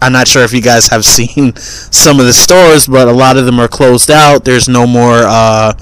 I'm 0.01 0.13
not 0.13 0.29
sure 0.29 0.43
if 0.43 0.53
you 0.53 0.61
guys 0.61 0.87
have 0.87 1.03
seen 1.17 1.53
some 1.57 2.21
of 2.21 2.25
the 2.25 2.31
stores, 2.31 2.87
but 2.87 3.09
a 3.09 3.11
lot 3.11 3.35
of 3.35 3.45
them 3.45 3.59
are 3.59 3.67
closed 3.67 4.09
out. 4.09 4.45
There's 4.45 4.69
no 4.69 4.87
more, 4.87 5.23
uh, 5.25 5.73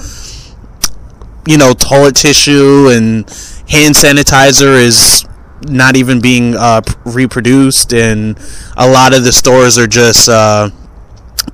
you 1.47 1.59
know, 1.59 1.73
toilet 1.73 2.15
tissue 2.15 2.87
and 2.89 3.29
hand 3.69 3.93
sanitizer 3.93 4.73
is 4.73 5.23
not 5.67 5.95
even 5.95 6.19
being 6.19 6.55
uh, 6.55 6.81
reproduced, 7.05 7.93
and 7.93 8.39
a 8.75 8.89
lot 8.89 9.13
of 9.13 9.23
the 9.23 9.31
stores 9.31 9.77
are 9.77 9.87
just 9.87 10.27
uh, 10.29 10.71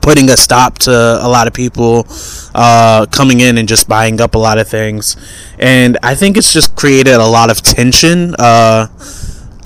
putting 0.02 0.30
a 0.30 0.38
stop 0.38 0.80
to 0.80 0.92
a 0.92 1.28
lot 1.28 1.48
of 1.48 1.54
people 1.54 2.08
uh, 2.54 3.06
coming 3.12 3.40
in 3.40 3.58
and 3.58 3.68
just 3.68 3.88
buying 3.88 4.22
up 4.22 4.36
a 4.36 4.38
lot 4.38 4.58
of 4.58 4.68
things. 4.68 5.16
And 5.60 5.98
I 6.04 6.16
think 6.16 6.38
it's 6.38 6.54
just 6.54 6.76
created 6.76 7.16
a 7.16 7.26
lot 7.28 7.50
of 7.50 7.62
tension. 7.62 8.36
Uh, 8.38 8.88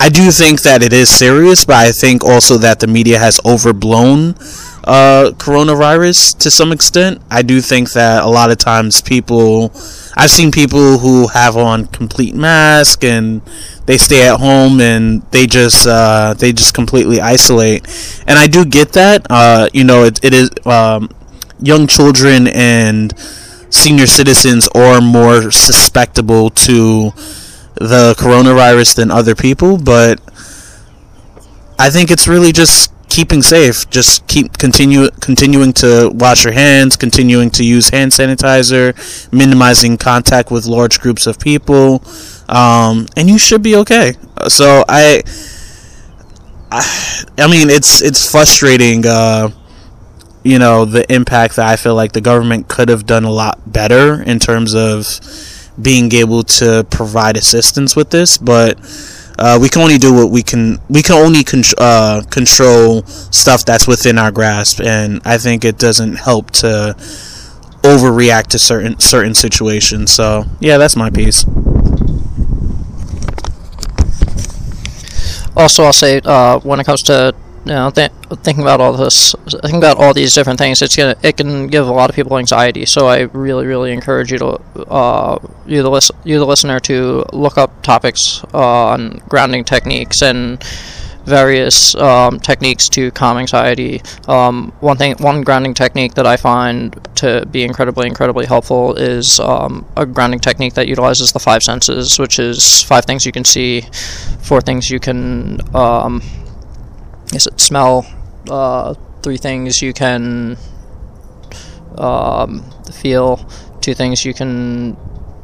I 0.01 0.09
do 0.09 0.31
think 0.31 0.62
that 0.62 0.81
it 0.81 0.93
is 0.93 1.09
serious, 1.09 1.65
but 1.65 1.75
I 1.75 1.91
think 1.91 2.24
also 2.24 2.57
that 2.57 2.79
the 2.79 2.88
media 2.88 3.19
has 3.19 3.39
overblown 3.45 4.36
uh, 4.86 5.31
coronavirus 5.38 6.38
to 6.39 6.50
some 6.50 6.71
extent. 6.71 7.21
I 7.29 7.41
do 7.41 7.62
think 7.62 7.91
that 7.91 8.24
a 8.24 8.27
lot 8.27 8.50
of 8.50 8.57
times 8.57 9.01
people, 9.01 9.71
I've 10.15 10.31
seen 10.31 10.51
people 10.51 11.00
who 11.00 11.27
have 11.27 11.57
on 11.57 11.86
complete 11.88 12.33
mask 12.33 13.03
and 13.03 13.41
they 13.86 13.98
stay 13.98 14.27
at 14.27 14.39
home 14.39 14.79
and 14.79 15.21
they 15.31 15.48
just 15.48 15.88
uh, 15.88 16.33
they 16.38 16.53
just 16.53 16.74
completely 16.74 17.19
isolate. 17.19 17.86
And 18.29 18.39
I 18.39 18.48
do 18.48 18.63
get 18.63 18.93
that. 18.93 19.27
Uh, 19.29 19.67
you 19.74 19.83
know, 19.83 20.03
it, 20.05 20.24
it 20.24 20.33
is 20.33 20.50
um, 20.65 21.09
young 21.62 21.88
children 21.88 22.48
and 22.48 23.17
senior 23.69 24.07
citizens 24.07 24.67
are 24.69 25.01
more 25.01 25.51
susceptible 25.51 26.50
to 26.51 27.12
the 27.75 28.15
coronavirus 28.17 28.95
than 28.95 29.12
other 29.12 29.36
people, 29.36 29.77
but 29.77 30.21
I 31.77 31.89
think 31.89 32.12
it's 32.12 32.27
really 32.27 32.51
just 32.51 32.93
keeping 33.09 33.41
safe. 33.41 33.89
Just 33.89 34.27
keep 34.27 34.57
continue 34.57 35.09
continuing 35.21 35.74
to 35.74 36.12
wash 36.13 36.43
your 36.43 36.53
hands, 36.53 36.95
continuing 36.98 37.50
to 37.51 37.65
use 37.65 37.89
hand 37.89 38.12
sanitizer, 38.12 38.93
minimizing 39.33 39.98
contact 39.98 40.51
with 40.51 40.65
large 40.65 41.00
groups 41.00 41.25
of 41.25 41.39
people, 41.39 42.03
um, 42.48 43.07
and 43.17 43.29
you 43.29 43.38
should 43.38 43.63
be 43.63 43.75
okay. 43.77 44.13
So 44.48 44.83
I, 44.88 45.24
I, 46.71 47.23
I 47.38 47.47
mean, 47.47 47.69
it's 47.69 48.01
it's 48.01 48.29
frustrating. 48.29 49.05
Uh, 49.05 49.49
you 50.43 50.57
know 50.57 50.85
the 50.85 51.11
impact 51.11 51.57
that 51.57 51.67
I 51.67 51.75
feel 51.75 51.95
like 51.95 52.13
the 52.13 52.21
government 52.21 52.67
could 52.67 52.89
have 52.89 53.05
done 53.05 53.23
a 53.25 53.31
lot 53.31 53.71
better 53.71 54.21
in 54.23 54.39
terms 54.39 54.73
of 54.73 55.19
being 55.81 56.11
able 56.13 56.43
to 56.43 56.85
provide 56.89 57.38
assistance 57.38 57.95
with 57.95 58.09
this, 58.09 58.38
but 58.38 58.77
uh, 59.38 59.57
we 59.61 59.69
can 59.69 59.81
only 59.81 59.97
do 59.97 60.13
what 60.13 60.31
we 60.31 60.43
can. 60.43 60.79
We 60.89 61.01
can 61.01 61.15
only 61.15 61.43
con- 61.43 61.63
uh, 61.77 62.23
control 62.29 63.03
stuff 63.03 63.65
that's 63.65 63.88
within 63.88 64.17
our 64.17 64.31
grasp, 64.31 64.81
and 64.81 65.21
I 65.25 65.38
think 65.38 65.63
it 65.63 65.77
doesn't 65.77 66.15
help 66.15 66.51
to 66.51 66.95
overreact 67.83 68.47
to 68.47 68.59
certain 68.59 68.99
certain 68.99 69.33
situations. 69.33 70.11
So 70.11 70.45
yeah, 70.59 70.77
that's 70.77 70.95
my 70.95 71.09
piece. 71.09 71.45
Also, 75.59 75.83
I'll 75.83 75.93
say 75.93 76.21
uh, 76.23 76.59
when 76.59 76.79
it 76.79 76.85
comes 76.85 77.03
to 77.03 77.35
you 77.65 77.73
know, 77.73 77.91
th- 77.91 78.11
thinking 78.43 78.63
about 78.63 78.79
all 78.79 78.93
this, 78.93 79.35
thinking 79.61 79.77
about 79.77 79.97
all 79.97 80.13
these 80.13 80.33
different 80.33 80.57
things, 80.57 80.81
it's 80.81 80.95
gonna 80.95 81.15
it 81.21 81.35
can 81.37 81.67
give 81.67 81.87
a 81.87 81.91
lot 81.91 82.09
of 82.09 82.15
people 82.15 82.37
anxiety. 82.37 82.85
So 82.85 83.07
I 83.07 83.21
really, 83.33 83.67
really 83.67 83.91
encourage 83.91 84.31
you 84.31 84.37
to 84.39 84.47
uh, 84.89 85.37
you 85.67 85.83
the 85.83 85.89
list 85.91 86.11
you 86.23 86.39
the 86.39 86.45
listener 86.45 86.79
to 86.81 87.25
look 87.33 87.57
up 87.57 87.83
topics 87.83 88.43
uh, 88.53 88.85
on 88.93 89.21
grounding 89.27 89.65
techniques 89.65 90.21
and 90.21 90.63
various 91.29 91.95
um, 91.95 92.39
techniques 92.39 92.89
to 92.89 93.12
calm 93.12 93.38
anxiety. 93.38 94.01
Um, 94.27 94.74
one 94.79 94.98
thing, 94.98 95.15
one 95.19 95.43
grounding 95.43 95.74
technique 95.74 96.15
that 96.15 96.27
I 96.27 96.36
find 96.38 96.98
to 97.17 97.45
be 97.45 97.63
incredibly, 97.63 98.07
incredibly 98.07 98.45
helpful 98.45 98.95
is 98.95 99.39
um, 99.39 99.86
a 99.95 100.05
grounding 100.05 100.39
technique 100.39 100.74
that 100.74 100.88
utilizes 100.88 101.31
the 101.31 101.39
five 101.39 101.63
senses, 101.63 102.19
which 102.19 102.39
is 102.39 102.83
five 102.83 103.05
things 103.05 103.25
you 103.25 103.31
can 103.31 103.45
see, 103.45 103.86
four 104.41 104.62
things 104.62 104.89
you 104.89 105.00
can 105.00 105.59
um, 105.75 106.21
is 107.33 107.45
it 107.45 107.59
smell 107.59 108.05
uh, 108.50 108.93
three 109.21 109.38
things 109.38 109.81
you 109.81 109.93
can 109.93 110.57
um, 111.98 112.63
feel 112.91 113.38
two 113.81 113.93
things 113.93 114.25
you 114.25 114.33
can 114.33 114.98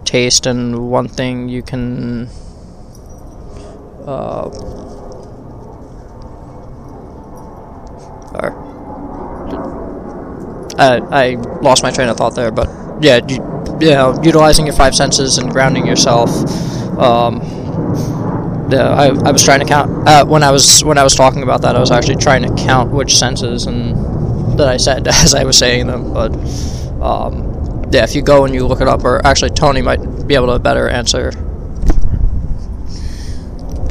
taste 0.03 0.45
and 0.45 0.89
one 0.89 1.07
thing 1.07 1.49
you 1.49 1.61
can 1.61 2.27
uh, 4.05 4.49
or 8.41 8.65
I, 10.77 11.35
lost 11.61 11.83
my 11.83 11.91
train 11.91 12.09
of 12.09 12.17
thought 12.17 12.35
there 12.35 12.51
but 12.51 12.69
yeah 13.01 13.19
you, 13.27 13.35
you 13.79 13.91
know 13.91 14.19
utilizing 14.23 14.65
your 14.65 14.75
five 14.75 14.95
senses 14.95 15.37
and 15.37 15.49
grounding 15.49 15.85
yourself 15.85 16.29
um, 16.99 17.41
yeah, 18.69 18.89
I, 18.89 19.07
I 19.07 19.31
was 19.31 19.43
trying 19.43 19.59
to 19.59 19.65
count 19.65 20.07
uh, 20.07 20.25
when 20.25 20.41
I 20.41 20.51
was 20.51 20.83
when 20.83 20.97
I 20.97 21.03
was 21.03 21.13
talking 21.13 21.43
about 21.43 21.61
that. 21.61 21.75
I 21.75 21.79
was 21.79 21.91
actually 21.91 22.15
trying 22.15 22.41
to 22.43 22.63
count 22.63 22.91
which 22.91 23.17
senses 23.17 23.67
and 23.67 23.95
that 24.57 24.67
I 24.67 24.77
said 24.77 25.07
as 25.07 25.35
I 25.35 25.43
was 25.43 25.57
saying 25.57 25.87
them. 25.87 26.13
But 26.13 26.33
um, 27.01 27.85
yeah, 27.91 28.03
if 28.03 28.15
you 28.15 28.21
go 28.21 28.45
and 28.45 28.53
you 28.53 28.65
look 28.65 28.81
it 28.81 28.87
up, 28.87 29.03
or 29.03 29.25
actually 29.25 29.51
Tony 29.51 29.81
might 29.81 30.27
be 30.27 30.35
able 30.35 30.51
to 30.51 30.59
better 30.59 30.89
answer. 30.89 31.31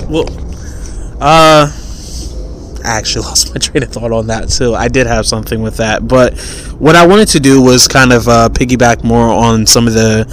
Well, 0.09 0.27
uh, 1.21 1.71
Actually 2.85 3.25
lost 3.27 3.55
my 3.55 3.59
train 3.59 3.83
of 3.83 3.91
thought 3.91 4.13
on 4.13 4.29
that 4.29 4.49
too. 4.49 4.75
I 4.75 4.89
did 4.89 5.07
have 5.07 5.27
something 5.27 5.63
with 5.63 5.79
that, 5.79 6.07
but 6.07 6.39
what 6.79 6.97
I 6.97 7.07
wanted 7.07 7.29
to 7.29 7.41
do 7.41 7.63
was 7.63 7.89
kind 7.89 8.13
of 8.13 8.29
uh, 8.29 8.49
piggyback 8.51 9.05
more 9.05 9.29
on 9.29 9.67
some 9.67 9.87
of 9.87 9.95
the 9.95 10.27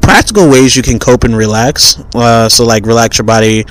practical 0.00 0.50
ways 0.50 0.76
you 0.76 0.82
can 0.82 0.98
cope 0.98 1.24
and 1.24 1.36
relax. 1.36 1.98
Uh, 2.14 2.48
so, 2.48 2.64
like, 2.64 2.86
relax 2.86 3.18
your 3.18 3.26
body 3.26 3.64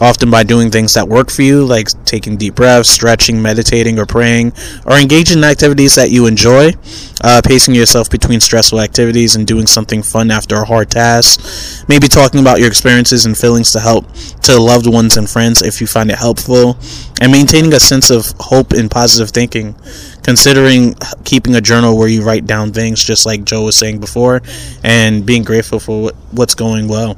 often 0.00 0.30
by 0.30 0.42
doing 0.42 0.70
things 0.70 0.94
that 0.94 1.08
work 1.08 1.30
for 1.30 1.42
you, 1.42 1.64
like 1.64 1.88
taking 2.04 2.36
deep 2.36 2.54
breaths, 2.54 2.88
stretching, 2.88 3.42
meditating, 3.42 3.98
or 3.98 4.06
praying, 4.06 4.52
or 4.86 4.96
engaging 4.98 5.38
in 5.38 5.44
activities 5.44 5.94
that 5.94 6.10
you 6.10 6.26
enjoy. 6.26 6.72
Uh, 7.20 7.42
pacing 7.44 7.74
yourself 7.74 8.08
between 8.08 8.38
stressful 8.38 8.80
activities 8.80 9.34
and 9.34 9.44
doing 9.46 9.66
something 9.66 10.04
fun 10.04 10.30
after 10.30 10.54
a 10.56 10.64
hard 10.64 10.88
task. 10.88 11.84
Maybe 11.88 12.06
talking 12.06 12.40
about 12.40 12.60
your 12.60 12.68
experiences 12.68 13.26
and 13.26 13.36
feelings 13.36 13.72
to 13.72 13.80
help 13.80 14.06
to 14.42 14.60
loved 14.60 14.86
ones 14.86 15.16
and 15.16 15.28
friends 15.28 15.60
if 15.60 15.80
you 15.80 15.86
find 15.88 16.10
it 16.10 16.18
helpful. 16.18 16.78
And 17.20 17.32
maintaining 17.32 17.74
a 17.74 17.80
sense 17.80 18.10
of 18.10 18.32
hope 18.38 18.72
and 18.72 18.88
positive 18.88 19.30
thinking. 19.30 19.74
Considering 20.22 20.94
keeping 21.24 21.56
a 21.56 21.60
journal 21.60 21.98
where 21.98 22.08
you 22.08 22.22
write 22.22 22.46
down 22.46 22.72
things, 22.72 23.02
just 23.02 23.26
like 23.26 23.44
Joe 23.44 23.64
was 23.64 23.76
saying 23.76 23.98
before, 23.98 24.42
and 24.84 25.26
being 25.26 25.42
grateful 25.42 25.80
for 25.80 26.12
what's 26.30 26.54
going 26.54 26.86
well. 26.86 27.16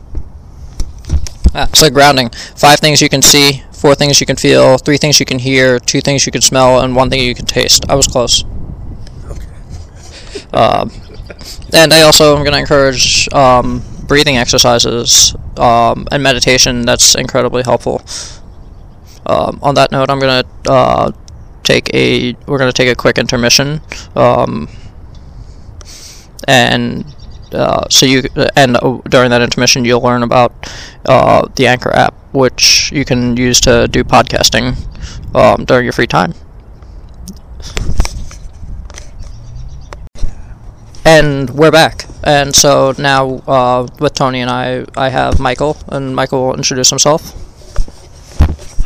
Ah, 1.54 1.69
so 1.75 1.90
grounding. 1.90 2.30
Five 2.57 2.78
things 2.78 3.00
you 3.02 3.09
can 3.09 3.23
see, 3.23 3.62
four 3.73 3.95
things 3.95 4.21
you 4.21 4.26
can 4.26 4.37
feel, 4.37 4.78
three 4.78 4.97
things 4.99 5.19
you 5.19 5.26
can 5.26 5.38
hear, 5.38 5.78
two 5.80 6.00
things 6.00 6.26
you 6.26 6.33
can 6.33 6.42
smell, 6.42 6.80
and 6.80 6.95
one 6.95 7.11
thing 7.11 7.21
you 7.21 7.35
can 7.35 7.47
taste. 7.47 7.85
I 7.88 7.95
was 7.97 8.07
close. 8.07 8.45
Okay. 9.25 9.47
Um, 10.52 10.90
and 11.73 11.92
I 11.92 12.02
also 12.02 12.37
am 12.37 12.45
going 12.45 12.52
to 12.52 12.59
encourage 12.59 13.33
um, 13.33 13.83
breathing 14.07 14.37
exercises 14.37 15.35
um, 15.57 16.07
and 16.12 16.23
meditation. 16.23 16.83
That's 16.83 17.14
incredibly 17.14 17.62
helpful. 17.62 18.02
Um, 19.26 19.59
on 19.62 19.75
that 19.75 19.90
note, 19.92 20.11
I'm 20.11 20.21
going 20.21 20.45
to 20.45 20.71
uh, 20.71 21.12
take 21.64 21.92
a. 21.95 22.35
We're 22.47 22.59
going 22.59 22.73
to 22.73 22.76
take 22.76 22.88
a 22.88 22.97
quick 22.97 23.19
intermission. 23.19 23.80
Um, 24.14 24.69
and 26.47 27.04
uh, 27.54 27.88
so 27.90 28.07
you 28.07 28.23
and 28.57 28.76
uh, 28.76 28.99
during 29.09 29.30
that 29.30 29.42
intermission 29.42 29.85
you'll 29.85 30.00
learn 30.00 30.23
about 30.23 30.52
uh, 31.07 31.47
the 31.57 31.66
Anchor 31.66 31.95
app, 31.95 32.14
which 32.33 32.90
you 32.92 33.04
can 33.04 33.37
use 33.37 33.61
to 33.62 33.88
do 33.88 34.04
podcasting 34.04 34.76
um, 35.35 35.64
during 35.64 35.85
your 35.85 35.92
free 35.92 36.07
time. 36.07 36.35
And 41.04 41.50
we're 41.50 41.71
back. 41.71 42.07
And 42.23 42.54
so 42.54 42.95
now 42.99 43.42
uh, 43.47 43.87
with 43.99 44.14
Tony 44.14 44.40
and 44.40 44.50
I, 44.50 44.85
I 44.97 45.09
have 45.09 45.40
Michael, 45.40 45.76
and 45.88 46.14
Michael 46.14 46.49
will 46.49 46.54
introduce 46.57 46.90
himself. 46.90 47.35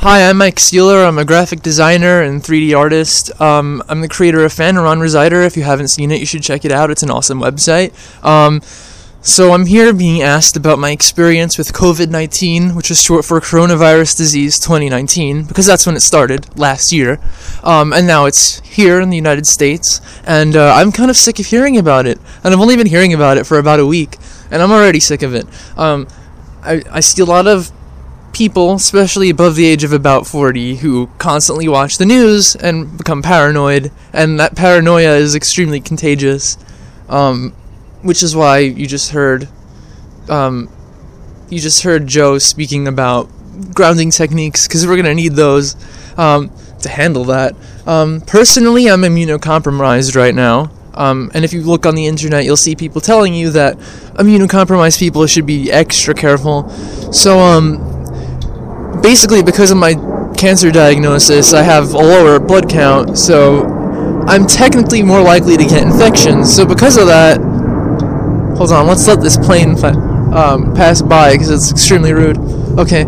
Hi, 0.04 0.28
I'm 0.28 0.36
Mike 0.36 0.60
Sealer. 0.60 1.02
I'm 1.02 1.16
a 1.16 1.24
graphic 1.24 1.62
designer 1.62 2.20
and 2.20 2.42
3D 2.42 2.76
artist. 2.76 3.40
Um, 3.40 3.82
I'm 3.88 4.02
the 4.02 4.08
creator 4.08 4.44
of 4.44 4.52
Phaneron 4.52 4.98
Resider. 4.98 5.46
If 5.46 5.56
you 5.56 5.62
haven't 5.62 5.88
seen 5.88 6.10
it, 6.10 6.20
you 6.20 6.26
should 6.26 6.42
check 6.42 6.66
it 6.66 6.70
out. 6.70 6.90
It's 6.90 7.02
an 7.02 7.10
awesome 7.10 7.40
website. 7.40 7.94
Um, 8.22 8.60
so 9.22 9.52
I'm 9.52 9.64
here 9.64 9.94
being 9.94 10.20
asked 10.20 10.58
about 10.58 10.78
my 10.78 10.90
experience 10.90 11.56
with 11.56 11.72
COVID-19, 11.72 12.76
which 12.76 12.90
is 12.90 13.00
short 13.00 13.24
for 13.24 13.40
Coronavirus 13.40 14.18
Disease 14.18 14.58
2019, 14.58 15.44
because 15.44 15.64
that's 15.64 15.86
when 15.86 15.96
it 15.96 16.00
started 16.00 16.54
last 16.58 16.92
year, 16.92 17.18
um, 17.62 17.94
and 17.94 18.06
now 18.06 18.26
it's 18.26 18.60
here 18.60 19.00
in 19.00 19.08
the 19.08 19.16
United 19.16 19.46
States, 19.46 20.02
and 20.26 20.54
uh, 20.54 20.74
I'm 20.74 20.92
kind 20.92 21.08
of 21.08 21.16
sick 21.16 21.40
of 21.40 21.46
hearing 21.46 21.78
about 21.78 22.04
it, 22.04 22.18
and 22.44 22.52
I've 22.52 22.60
only 22.60 22.76
been 22.76 22.88
hearing 22.88 23.14
about 23.14 23.38
it 23.38 23.46
for 23.46 23.58
about 23.58 23.80
a 23.80 23.86
week, 23.86 24.18
and 24.50 24.60
I'm 24.60 24.70
already 24.70 25.00
sick 25.00 25.22
of 25.22 25.34
it. 25.34 25.46
Um, 25.78 26.06
I, 26.62 26.82
I 26.90 27.00
see 27.00 27.22
a 27.22 27.24
lot 27.24 27.46
of 27.46 27.72
people, 28.34 28.74
especially 28.74 29.30
above 29.30 29.56
the 29.56 29.64
age 29.64 29.84
of 29.84 29.92
about 29.92 30.26
40, 30.26 30.76
who 30.76 31.08
constantly 31.18 31.68
watch 31.68 31.96
the 31.96 32.04
news 32.04 32.54
and 32.56 32.98
become 32.98 33.22
paranoid, 33.22 33.90
and 34.12 34.38
that 34.38 34.54
paranoia 34.54 35.16
is 35.16 35.34
extremely 35.34 35.80
contagious. 35.80 36.58
Um, 37.08 37.54
which 38.04 38.22
is 38.22 38.36
why 38.36 38.58
you 38.58 38.86
just 38.86 39.12
heard, 39.12 39.48
um, 40.28 40.68
you 41.48 41.58
just 41.58 41.82
heard 41.82 42.06
Joe 42.06 42.38
speaking 42.38 42.86
about 42.86 43.30
grounding 43.74 44.10
techniques, 44.10 44.68
because 44.68 44.86
we're 44.86 44.96
gonna 44.96 45.14
need 45.14 45.32
those 45.32 45.74
um, 46.18 46.50
to 46.82 46.88
handle 46.90 47.24
that. 47.24 47.56
Um, 47.86 48.20
personally, 48.20 48.88
I'm 48.88 49.02
immunocompromised 49.02 50.14
right 50.14 50.34
now. 50.34 50.70
Um, 50.92 51.30
and 51.34 51.44
if 51.44 51.52
you 51.52 51.62
look 51.62 51.86
on 51.86 51.94
the 51.94 52.06
internet, 52.06 52.44
you'll 52.44 52.56
see 52.56 52.76
people 52.76 53.00
telling 53.00 53.34
you 53.34 53.50
that 53.50 53.76
immunocompromised 54.14 54.98
people 54.98 55.26
should 55.26 55.46
be 55.46 55.72
extra 55.72 56.14
careful. 56.14 56.68
So, 57.10 57.38
um, 57.40 57.93
basically, 59.02 59.42
because 59.42 59.70
of 59.70 59.76
my 59.76 59.94
cancer 60.36 60.70
diagnosis, 60.70 61.54
I 61.54 61.62
have 61.62 61.94
a 61.94 61.98
lower 61.98 62.38
blood 62.38 62.68
count, 62.68 63.18
so 63.18 63.66
I'm 64.26 64.46
technically 64.46 65.02
more 65.02 65.22
likely 65.22 65.56
to 65.56 65.64
get 65.64 65.82
infections. 65.82 66.54
So, 66.54 66.64
because 66.66 66.96
of 66.96 67.06
that, 67.06 67.40
hold 68.56 68.72
on, 68.72 68.86
let's 68.86 69.06
let 69.06 69.20
this 69.20 69.36
plane 69.36 69.76
um, 70.34 70.74
pass 70.74 71.02
by 71.02 71.32
because 71.32 71.50
it's 71.50 71.70
extremely 71.70 72.12
rude. 72.12 72.38
Okay, 72.78 73.04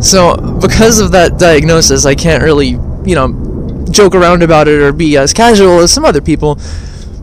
so 0.00 0.36
because 0.60 1.00
of 1.00 1.12
that 1.12 1.38
diagnosis, 1.38 2.06
I 2.06 2.14
can't 2.14 2.42
really, 2.42 2.78
you 3.04 3.14
know, 3.14 3.86
joke 3.90 4.14
around 4.14 4.42
about 4.42 4.68
it 4.68 4.80
or 4.80 4.92
be 4.92 5.16
as 5.16 5.32
casual 5.32 5.80
as 5.80 5.92
some 5.92 6.04
other 6.04 6.20
people. 6.20 6.58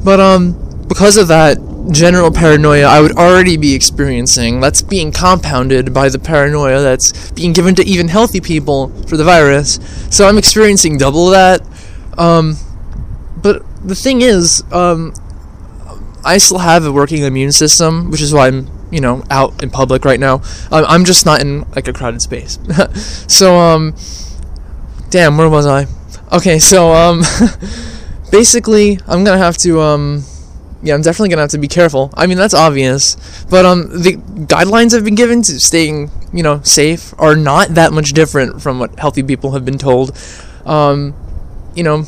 But 0.04 0.20
um, 0.20 0.54
because 0.88 1.18
of 1.18 1.28
that 1.30 1.58
general 1.92 2.32
paranoia 2.32 2.86
I 2.86 3.02
would 3.02 3.18
already 3.18 3.58
be 3.58 3.74
experiencing, 3.74 4.60
that's 4.60 4.82
being 4.82 5.12
compounded 5.12 5.94
by 5.94 6.10
the 6.10 6.20
paranoia 6.20 6.82
that's 6.82 7.32
being 7.32 7.54
given 7.54 7.76
to 7.76 7.84
even 7.84 8.08
healthy 8.08 8.42
people 8.42 8.90
for 9.08 9.18
the 9.18 9.24
virus. 9.24 9.80
So 10.10 10.28
I'm 10.28 10.38
experiencing 10.38 10.98
double 10.98 11.28
that. 11.32 11.62
Um, 12.18 12.58
but 13.38 13.64
the 13.86 13.96
thing 13.96 14.22
is, 14.22 14.64
um, 14.72 15.14
I 16.26 16.38
still 16.38 16.60
have 16.60 16.86
a 16.86 16.92
working 16.92 17.24
immune 17.24 17.52
system, 17.52 18.10
which 18.10 18.22
is 18.22 18.34
why 18.34 18.48
I'm, 18.48 18.70
you 18.92 19.02
know, 19.02 19.24
out 19.30 19.62
in 19.62 19.70
public 19.70 20.06
right 20.06 20.20
now. 20.20 20.42
I'm, 20.72 20.86
I'm 20.86 21.06
just 21.06 21.26
not 21.26 21.42
in 21.42 21.70
like 21.72 21.88
a 21.88 21.94
crowded 21.94 22.22
space. 22.22 22.60
so 23.28 23.58
um, 23.58 23.96
damn, 25.10 25.38
where 25.38 25.50
was 25.50 25.66
I? 25.66 25.88
Okay, 26.32 26.60
so 26.60 26.94
um. 26.94 27.24
basically, 28.34 28.98
I'm 29.08 29.24
gonna 29.24 29.38
have 29.38 29.58
to 29.60 29.80
um, 29.80 30.24
yeah, 30.84 30.94
I'm 30.94 31.02
definitely 31.02 31.30
gonna 31.30 31.42
have 31.42 31.52
to 31.52 31.58
be 31.58 31.68
careful. 31.68 32.12
I 32.16 32.28
mean, 32.28 32.38
that's 32.38 32.54
obvious, 32.54 33.16
but 33.50 33.66
um, 33.66 34.04
the 34.04 34.14
guidelines 34.14 34.96
I've 34.96 35.06
been 35.06 35.16
given 35.16 35.42
to 35.44 35.60
staying, 35.60 36.12
you 36.34 36.44
know, 36.44 36.62
safe 36.64 37.14
are 37.18 37.36
not 37.36 37.70
that 37.70 37.94
much 37.94 38.12
different 38.12 38.62
from 38.62 38.80
what 38.80 39.00
healthy 39.00 39.24
people 39.24 39.52
have 39.52 39.64
been 39.64 39.78
told. 39.78 40.18
Um, 40.66 41.16
you 41.74 41.84
know, 41.84 42.04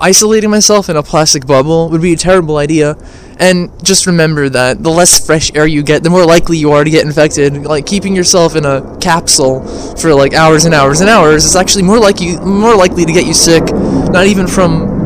isolating 0.00 0.48
myself 0.48 0.88
in 0.88 0.96
a 0.96 1.02
plastic 1.02 1.46
bubble 1.46 1.90
would 1.90 2.00
be 2.00 2.12
a 2.12 2.16
terrible 2.16 2.56
idea. 2.56 2.96
And 3.38 3.70
just 3.84 4.06
remember 4.06 4.48
that 4.50 4.82
the 4.82 4.90
less 4.90 5.24
fresh 5.24 5.50
air 5.54 5.66
you 5.66 5.82
get, 5.82 6.02
the 6.02 6.10
more 6.10 6.24
likely 6.24 6.58
you 6.58 6.72
are 6.72 6.84
to 6.84 6.90
get 6.90 7.06
infected. 7.06 7.64
Like 7.64 7.86
keeping 7.86 8.14
yourself 8.14 8.54
in 8.54 8.64
a 8.64 8.98
capsule 9.00 9.66
for 9.96 10.14
like 10.14 10.34
hours 10.34 10.66
and 10.66 10.74
hours 10.74 11.00
and 11.00 11.08
hours 11.08 11.44
is 11.44 11.56
actually 11.56 11.82
more 11.84 11.98
likely 11.98 12.36
more 12.36 12.76
likely 12.76 13.04
to 13.04 13.12
get 13.12 13.26
you 13.26 13.34
sick. 13.34 13.64
Not 13.72 14.26
even 14.26 14.46
from 14.46 15.00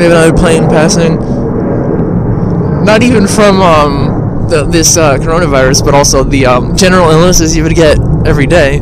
have 0.00 0.12
another 0.12 0.36
plane 0.36 0.68
passing. 0.68 1.37
Not 2.88 3.02
even 3.02 3.26
from 3.26 3.60
um, 3.60 4.48
the, 4.48 4.64
this 4.64 4.96
uh, 4.96 5.18
coronavirus, 5.18 5.84
but 5.84 5.94
also 5.94 6.24
the 6.24 6.46
um, 6.46 6.74
general 6.74 7.10
illnesses 7.10 7.54
you 7.54 7.62
would 7.62 7.74
get 7.74 7.98
every 8.26 8.46
day. 8.46 8.78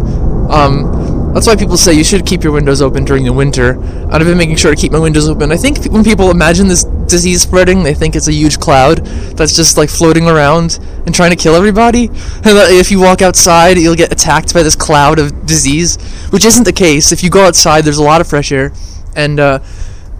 Um, 0.48 1.32
that's 1.34 1.48
why 1.48 1.56
people 1.56 1.76
say 1.76 1.92
you 1.92 2.04
should 2.04 2.24
keep 2.24 2.44
your 2.44 2.52
windows 2.52 2.80
open 2.80 3.04
during 3.04 3.24
the 3.24 3.32
winter. 3.32 3.76
I've 4.08 4.24
been 4.24 4.38
making 4.38 4.58
sure 4.58 4.72
to 4.72 4.80
keep 4.80 4.92
my 4.92 5.00
windows 5.00 5.28
open. 5.28 5.50
I 5.50 5.56
think 5.56 5.86
when 5.86 6.04
people 6.04 6.30
imagine 6.30 6.68
this 6.68 6.84
disease 6.84 7.42
spreading, 7.42 7.82
they 7.82 7.94
think 7.94 8.14
it's 8.14 8.28
a 8.28 8.32
huge 8.32 8.60
cloud 8.60 8.98
that's 9.36 9.56
just 9.56 9.76
like 9.76 9.90
floating 9.90 10.28
around 10.28 10.78
and 11.04 11.12
trying 11.12 11.30
to 11.30 11.36
kill 11.36 11.56
everybody. 11.56 12.06
And 12.06 12.56
if 12.78 12.92
you 12.92 13.00
walk 13.00 13.22
outside, 13.22 13.76
you'll 13.76 13.96
get 13.96 14.12
attacked 14.12 14.54
by 14.54 14.62
this 14.62 14.76
cloud 14.76 15.18
of 15.18 15.46
disease, 15.46 15.96
which 16.30 16.44
isn't 16.44 16.62
the 16.62 16.72
case. 16.72 17.10
If 17.10 17.24
you 17.24 17.30
go 17.30 17.44
outside, 17.44 17.82
there's 17.84 17.98
a 17.98 18.04
lot 18.04 18.20
of 18.20 18.28
fresh 18.28 18.52
air, 18.52 18.72
and 19.16 19.40
uh, 19.40 19.58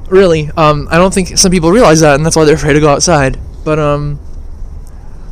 really, 0.08 0.50
um, 0.56 0.88
I 0.90 0.96
don't 0.98 1.14
think 1.14 1.38
some 1.38 1.52
people 1.52 1.70
realize 1.70 2.00
that, 2.00 2.16
and 2.16 2.26
that's 2.26 2.34
why 2.34 2.44
they're 2.44 2.56
afraid 2.56 2.72
to 2.72 2.80
go 2.80 2.90
outside. 2.90 3.38
But 3.66 3.80
um, 3.80 4.20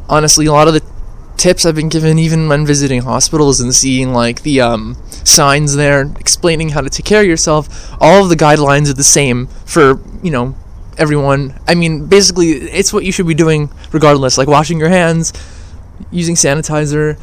honestly, 0.09 0.47
a 0.47 0.53
lot 0.53 0.67
of 0.67 0.75
the 0.75 0.83
tips 1.37 1.65
I've 1.65 1.77
been 1.77 1.89
given, 1.89 2.19
even 2.19 2.49
when 2.49 2.67
visiting 2.67 3.03
hospitals 3.03 3.61
and 3.61 3.73
seeing 3.73 4.13
like 4.13 4.43
the 4.43 4.61
um, 4.61 4.97
signs 5.23 5.77
there 5.77 6.11
explaining 6.19 6.71
how 6.71 6.81
to 6.81 6.91
take 6.91 7.07
care 7.07 7.21
of 7.21 7.29
yourself, 7.29 7.93
all 8.01 8.25
of 8.25 8.31
the 8.31 8.35
guidelines 8.35 8.91
are 8.91 8.95
the 8.95 9.05
same 9.05 9.47
for 9.65 10.01
you 10.21 10.33
know 10.33 10.57
everyone. 10.99 11.55
I 11.69 11.77
mean, 11.77 12.07
basically, 12.07 12.55
it's 12.55 12.93
what 12.93 13.05
you 13.05 13.13
should 13.13 13.29
be 13.29 13.35
doing 13.35 13.71
regardless, 13.93 14.37
like 14.37 14.49
washing 14.49 14.81
your 14.81 14.89
hands, 14.89 15.33
using 16.11 16.35
sanitizer 16.35 17.17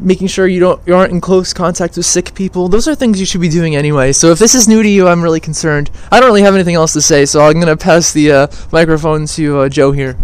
making 0.00 0.26
sure 0.26 0.46
you 0.46 0.60
don't 0.60 0.80
you 0.86 0.94
aren't 0.94 1.12
in 1.12 1.20
close 1.20 1.52
contact 1.52 1.96
with 1.96 2.06
sick 2.06 2.34
people. 2.34 2.68
Those 2.68 2.88
are 2.88 2.94
things 2.94 3.20
you 3.20 3.26
should 3.26 3.40
be 3.40 3.48
doing 3.48 3.76
anyway. 3.76 4.12
So 4.12 4.30
if 4.30 4.38
this 4.38 4.54
is 4.54 4.66
new 4.66 4.82
to 4.82 4.88
you, 4.88 5.08
I'm 5.08 5.22
really 5.22 5.40
concerned. 5.40 5.90
I 6.10 6.20
don't 6.20 6.28
really 6.28 6.42
have 6.42 6.54
anything 6.54 6.74
else 6.74 6.92
to 6.94 7.02
say, 7.02 7.26
so 7.26 7.40
I'm 7.40 7.60
gonna 7.60 7.76
pass 7.76 8.12
the 8.12 8.32
uh, 8.32 8.46
microphone 8.72 9.26
to 9.26 9.60
uh, 9.60 9.68
Joe 9.68 9.92
here. 9.92 10.16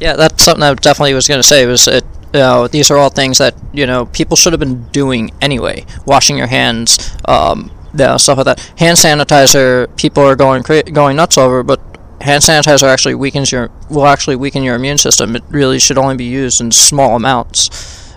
Yeah, 0.00 0.16
that's 0.16 0.42
something 0.42 0.62
I 0.62 0.74
definitely 0.74 1.14
was 1.14 1.26
going 1.26 1.38
to 1.38 1.46
say. 1.46 1.66
Was 1.66 1.88
it? 1.88 2.04
You 2.34 2.40
know, 2.40 2.68
these 2.68 2.90
are 2.90 2.98
all 2.98 3.08
things 3.08 3.38
that 3.38 3.54
you 3.72 3.86
know 3.86 4.06
people 4.06 4.36
should 4.36 4.52
have 4.52 4.60
been 4.60 4.84
doing 4.88 5.30
anyway. 5.40 5.86
Washing 6.04 6.36
your 6.36 6.48
hands, 6.48 7.16
um, 7.24 7.70
yeah, 7.94 8.16
stuff 8.16 8.38
like 8.38 8.46
that. 8.46 8.60
Hand 8.78 8.98
sanitizer, 8.98 9.94
people 9.96 10.22
are 10.22 10.36
going 10.36 10.62
going 10.92 11.16
nuts 11.16 11.38
over, 11.38 11.62
but 11.62 11.80
hand 12.20 12.42
sanitizer 12.42 12.88
actually 12.88 13.14
weakens 13.14 13.52
your 13.52 13.70
will 13.88 14.06
actually 14.06 14.36
weaken 14.36 14.62
your 14.62 14.74
immune 14.74 14.98
system. 14.98 15.34
It 15.34 15.44
really 15.48 15.78
should 15.78 15.96
only 15.96 16.16
be 16.16 16.24
used 16.24 16.60
in 16.60 16.72
small 16.72 17.16
amounts 17.16 17.70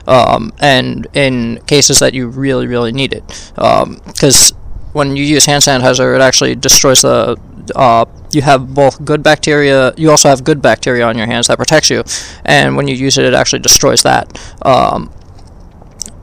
um, 0.08 0.52
and 0.60 1.08
in 1.14 1.62
cases 1.68 2.00
that 2.00 2.14
you 2.14 2.28
really, 2.28 2.68
really 2.68 2.92
need 2.92 3.14
it. 3.14 3.24
Because 3.56 4.52
um, 4.52 4.58
when 5.00 5.16
you 5.16 5.24
use 5.24 5.46
hand 5.46 5.64
sanitizer, 5.64 6.14
it 6.16 6.22
actually 6.22 6.56
destroys 6.56 7.02
the. 7.02 7.40
Uh, 7.76 8.06
you 8.32 8.42
have 8.42 8.74
both 8.76 9.04
good 9.04 9.24
bacteria. 9.24 9.94
You 9.98 10.12
also 10.12 10.30
have 10.30 10.44
good 10.44 10.62
bacteria 10.62 11.06
on 11.08 11.18
your 11.18 11.26
hands 11.26 11.48
that 11.48 11.58
protects 11.58 11.90
you, 11.90 12.04
and 12.46 12.76
when 12.78 12.88
you 12.88 12.96
use 12.96 13.18
it, 13.18 13.26
it 13.26 13.34
actually 13.34 13.60
destroys 13.60 14.04
that. 14.04 14.26
Um, 14.62 15.12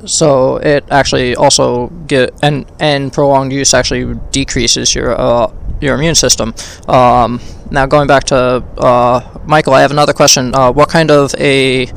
so 0.04 0.56
it 0.58 0.84
actually 0.90 1.34
also 1.34 1.88
get 2.06 2.30
and 2.42 2.66
and 2.78 3.12
prolonged 3.12 3.52
use 3.52 3.74
actually 3.74 4.14
decreases 4.30 4.94
your 4.94 5.18
uh, 5.18 5.52
your 5.80 5.96
immune 5.96 6.14
system. 6.14 6.54
Um, 6.86 7.40
now 7.70 7.86
going 7.86 8.06
back 8.06 8.24
to 8.24 8.36
uh, 8.78 9.38
Michael, 9.46 9.74
I 9.74 9.80
have 9.80 9.90
another 9.90 10.12
question. 10.12 10.54
Uh, 10.54 10.70
what 10.70 10.88
kind 10.88 11.10
of 11.10 11.34
a 11.38 11.88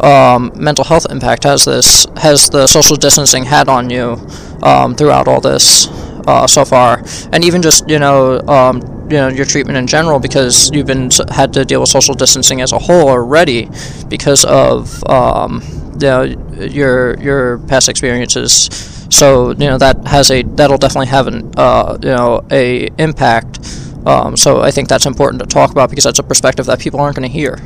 um, 0.00 0.52
mental 0.54 0.84
health 0.84 1.06
impact 1.10 1.44
has 1.44 1.64
this 1.64 2.06
has 2.16 2.50
the 2.50 2.66
social 2.66 2.96
distancing 2.96 3.44
had 3.44 3.68
on 3.68 3.90
you 3.90 4.20
um, 4.62 4.94
throughout 4.94 5.26
all 5.26 5.40
this 5.40 5.88
uh, 6.26 6.46
so 6.46 6.64
far, 6.64 7.02
and 7.32 7.44
even 7.44 7.62
just 7.62 7.88
you 7.88 7.98
know 7.98 8.40
um, 8.48 8.80
you 9.10 9.16
know 9.16 9.28
your 9.28 9.44
treatment 9.44 9.78
in 9.78 9.86
general 9.86 10.18
because 10.18 10.70
you've 10.72 10.86
been 10.86 11.10
had 11.30 11.52
to 11.52 11.64
deal 11.64 11.80
with 11.80 11.88
social 11.88 12.14
distancing 12.14 12.60
as 12.60 12.72
a 12.72 12.78
whole 12.78 13.08
already 13.08 13.68
because 14.08 14.44
of 14.44 15.02
um, 15.08 15.62
you 15.94 16.06
know, 16.06 16.22
your 16.60 17.18
your 17.20 17.58
past 17.58 17.88
experiences. 17.88 18.68
So 19.10 19.50
you 19.50 19.68
know 19.70 19.78
that 19.78 20.06
has 20.06 20.30
a 20.30 20.42
that'll 20.42 20.78
definitely 20.78 21.06
have 21.08 21.26
an 21.26 21.52
uh, 21.56 21.98
you 22.02 22.08
know 22.08 22.44
a 22.50 22.88
impact. 22.98 23.60
Um, 24.04 24.36
so 24.36 24.60
I 24.60 24.70
think 24.70 24.88
that's 24.88 25.06
important 25.06 25.42
to 25.42 25.48
talk 25.48 25.72
about 25.72 25.90
because 25.90 26.04
that's 26.04 26.20
a 26.20 26.22
perspective 26.22 26.66
that 26.66 26.78
people 26.78 27.00
aren't 27.00 27.16
going 27.16 27.28
to 27.28 27.32
hear. 27.32 27.58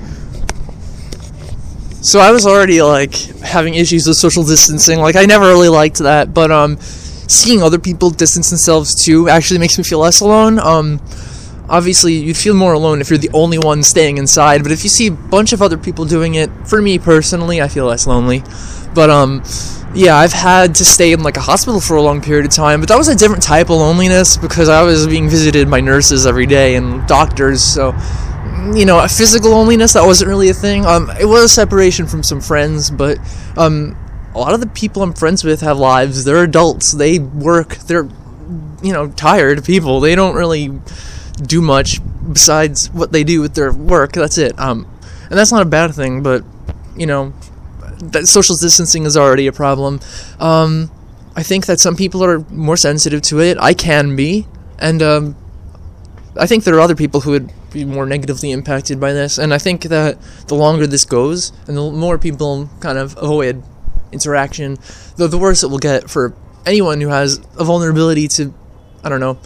So 2.03 2.19
I 2.19 2.31
was 2.31 2.47
already 2.47 2.81
like 2.81 3.15
having 3.43 3.75
issues 3.75 4.07
with 4.07 4.17
social 4.17 4.43
distancing. 4.43 5.01
Like 5.01 5.17
I 5.17 5.27
never 5.27 5.47
really 5.47 5.69
liked 5.69 5.99
that, 5.99 6.33
but 6.33 6.51
um, 6.51 6.79
seeing 7.31 7.63
other 7.63 7.79
people 7.79 8.11
distance 8.11 8.51
themselves 8.51 9.05
too 9.05 9.29
actually 9.29 9.61
makes 9.61 9.79
me 9.79 9.85
feel 9.85 10.01
less 10.01 10.21
alone. 10.21 10.59
Um, 10.59 11.01
obviously 11.69 12.15
you'd 12.15 12.37
feel 12.37 12.55
more 12.55 12.73
alone 12.73 13.01
if 13.01 13.09
you're 13.09 13.19
the 13.19 13.31
only 13.33 13.59
one 13.59 13.83
staying 13.83 14.19
inside, 14.19 14.63
but 14.63 14.73
if 14.73 14.83
you 14.83 14.91
see 14.91 15.07
a 15.07 15.13
bunch 15.13 15.53
of 15.53 15.63
other 15.63 15.79
people 15.79 16.05
doing 16.05 16.35
it, 16.35 16.51
for 16.67 16.83
me 16.83 16.99
personally, 16.99 17.63
I 17.63 17.69
feel 17.69 17.87
less 17.87 18.07
lonely. 18.07 18.43
But 18.93 19.11
um, 19.11 19.45
yeah, 19.95 20.17
I've 20.17 20.33
had 20.33 20.75
to 20.77 20.85
stay 20.85 21.13
in 21.13 21.23
like 21.23 21.37
a 21.37 21.41
hospital 21.41 21.81
for 21.81 21.97
a 21.97 22.03
long 22.03 22.21
period 22.21 22.47
of 22.47 22.51
time, 22.51 22.81
but 22.81 22.89
that 22.89 22.99
was 22.99 23.07
a 23.07 23.15
different 23.15 23.45
type 23.45 23.71
of 23.71 23.77
loneliness 23.77 24.37
because 24.37 24.69
I 24.69 24.83
was 24.83 25.07
being 25.07 25.29
visited 25.29 25.71
by 25.71 25.81
nurses 25.81 26.27
every 26.27 26.47
day 26.47 26.75
and 26.75 27.07
doctors, 27.07 27.63
so 27.63 27.95
you 28.75 28.85
know, 28.85 29.03
a 29.03 29.09
physical 29.09 29.53
loneliness 29.53 29.95
that 29.95 30.05
wasn't 30.05 30.29
really 30.29 30.49
a 30.49 30.55
thing. 30.55 30.85
Um, 30.85 31.11
it 31.19 31.25
was 31.25 31.45
a 31.45 31.49
separation 31.49 32.07
from 32.07 32.23
some 32.23 32.41
friends, 32.41 32.91
but 32.91 33.19
um, 33.57 33.97
a 34.35 34.39
lot 34.39 34.55
of 34.55 34.61
the 34.61 34.67
people 34.67 35.03
I'm 35.03 35.13
friends 35.13 35.45
with 35.45 35.61
have 35.61 35.79
lives. 35.79 36.25
They're 36.25 36.45
adults. 36.45 36.93
They 36.93 37.19
work. 37.19 37.77
They're, 37.77 38.09
you 38.83 38.93
know, 38.93 39.09
tired 39.09 39.65
people. 39.65 40.01
They 40.01 40.15
don't 40.15 40.35
really 40.35 40.81
do 41.43 41.61
much 41.61 42.01
besides 42.33 42.91
what 42.91 43.13
they 43.13 43.25
do 43.25 43.41
with 43.41 43.55
their 43.55 43.73
work. 43.73 44.13
That's 44.13 44.39
it. 44.39 44.59
Um, 44.59 44.87
and 45.29 45.39
that's 45.39 45.53
not 45.53 45.63
a 45.63 45.67
bad 45.67 45.95
thing, 45.95 46.23
but 46.23 46.45
you 46.97 47.07
know, 47.07 47.33
that 48.03 48.27
social 48.27 48.57
distancing 48.57 49.05
is 49.05 49.17
already 49.17 49.47
a 49.47 49.53
problem. 49.53 50.01
Um, 50.39 50.91
I 51.37 51.43
think 51.43 51.67
that 51.67 51.81
some 51.81 51.97
people 51.97 52.25
are 52.25 52.41
more 52.51 52.77
sensitive 52.77 53.23
to 53.23 53.41
it. 53.41 53.57
I 53.59 53.73
can 53.73 54.17
be, 54.17 54.47
and 54.79 55.03
um, 55.03 55.37
I 56.37 56.47
think 56.47 56.65
there 56.65 56.75
are 56.75 56.81
other 56.81 56.97
people 56.97 57.21
who 57.21 57.31
would 57.31 57.53
be 57.73 57.85
more 57.85 58.05
negatively 58.05 58.51
impacted 58.51 58.99
by 59.01 59.13
this. 59.13 59.39
And 59.39 59.55
I 59.55 59.59
think 59.59 59.83
that 59.85 60.21
the 60.49 60.57
longer 60.57 60.87
this 60.87 61.05
goes, 61.05 61.53
and 61.67 61.77
the 61.77 61.91
more 61.91 62.19
people 62.19 62.69
kind 62.81 62.99
of 62.99 63.17
avoid 63.17 63.63
interaction, 64.13 64.77
the, 65.17 65.27
the 65.29 65.39
worse 65.39 65.63
it 65.63 65.69
will 65.69 65.79
get 65.79 66.11
for 66.11 66.35
anyone 66.67 67.01
who 67.01 67.09
has 67.09 67.39
a 67.59 67.65
vulnerability 67.65 68.29
to, 68.29 68.55
I 69.03 69.09
don't 69.09 69.21
know, 69.21 69.39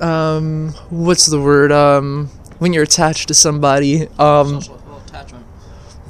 um, 0.00 0.70
what's 0.88 1.26
the 1.26 1.40
word? 1.40 1.72
Um, 1.72 2.28
when 2.58 2.72
you're 2.72 2.84
attached 2.84 3.28
to 3.28 3.34
somebody. 3.34 4.06
Um, 4.18 4.60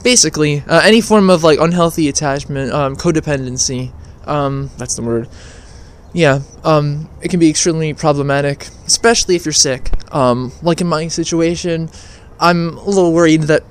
basically 0.02 0.62
uh, 0.66 0.80
any 0.80 1.00
form 1.00 1.30
of 1.30 1.44
like 1.44 1.58
unhealthy 1.58 2.08
attachment 2.08 2.72
um, 2.72 2.96
codependency 2.96 3.92
um, 4.26 4.70
that's 4.78 4.96
the 4.96 5.02
word 5.02 5.28
yeah 6.12 6.40
um, 6.64 7.08
it 7.22 7.28
can 7.28 7.40
be 7.40 7.50
extremely 7.50 7.92
problematic 7.92 8.68
especially 8.86 9.36
if 9.36 9.44
you're 9.44 9.52
sick 9.52 9.90
um, 10.14 10.52
like 10.62 10.80
in 10.80 10.86
my 10.86 11.08
situation 11.08 11.90
i'm 12.38 12.78
a 12.78 12.84
little 12.84 13.12
worried 13.12 13.42
that 13.42 13.62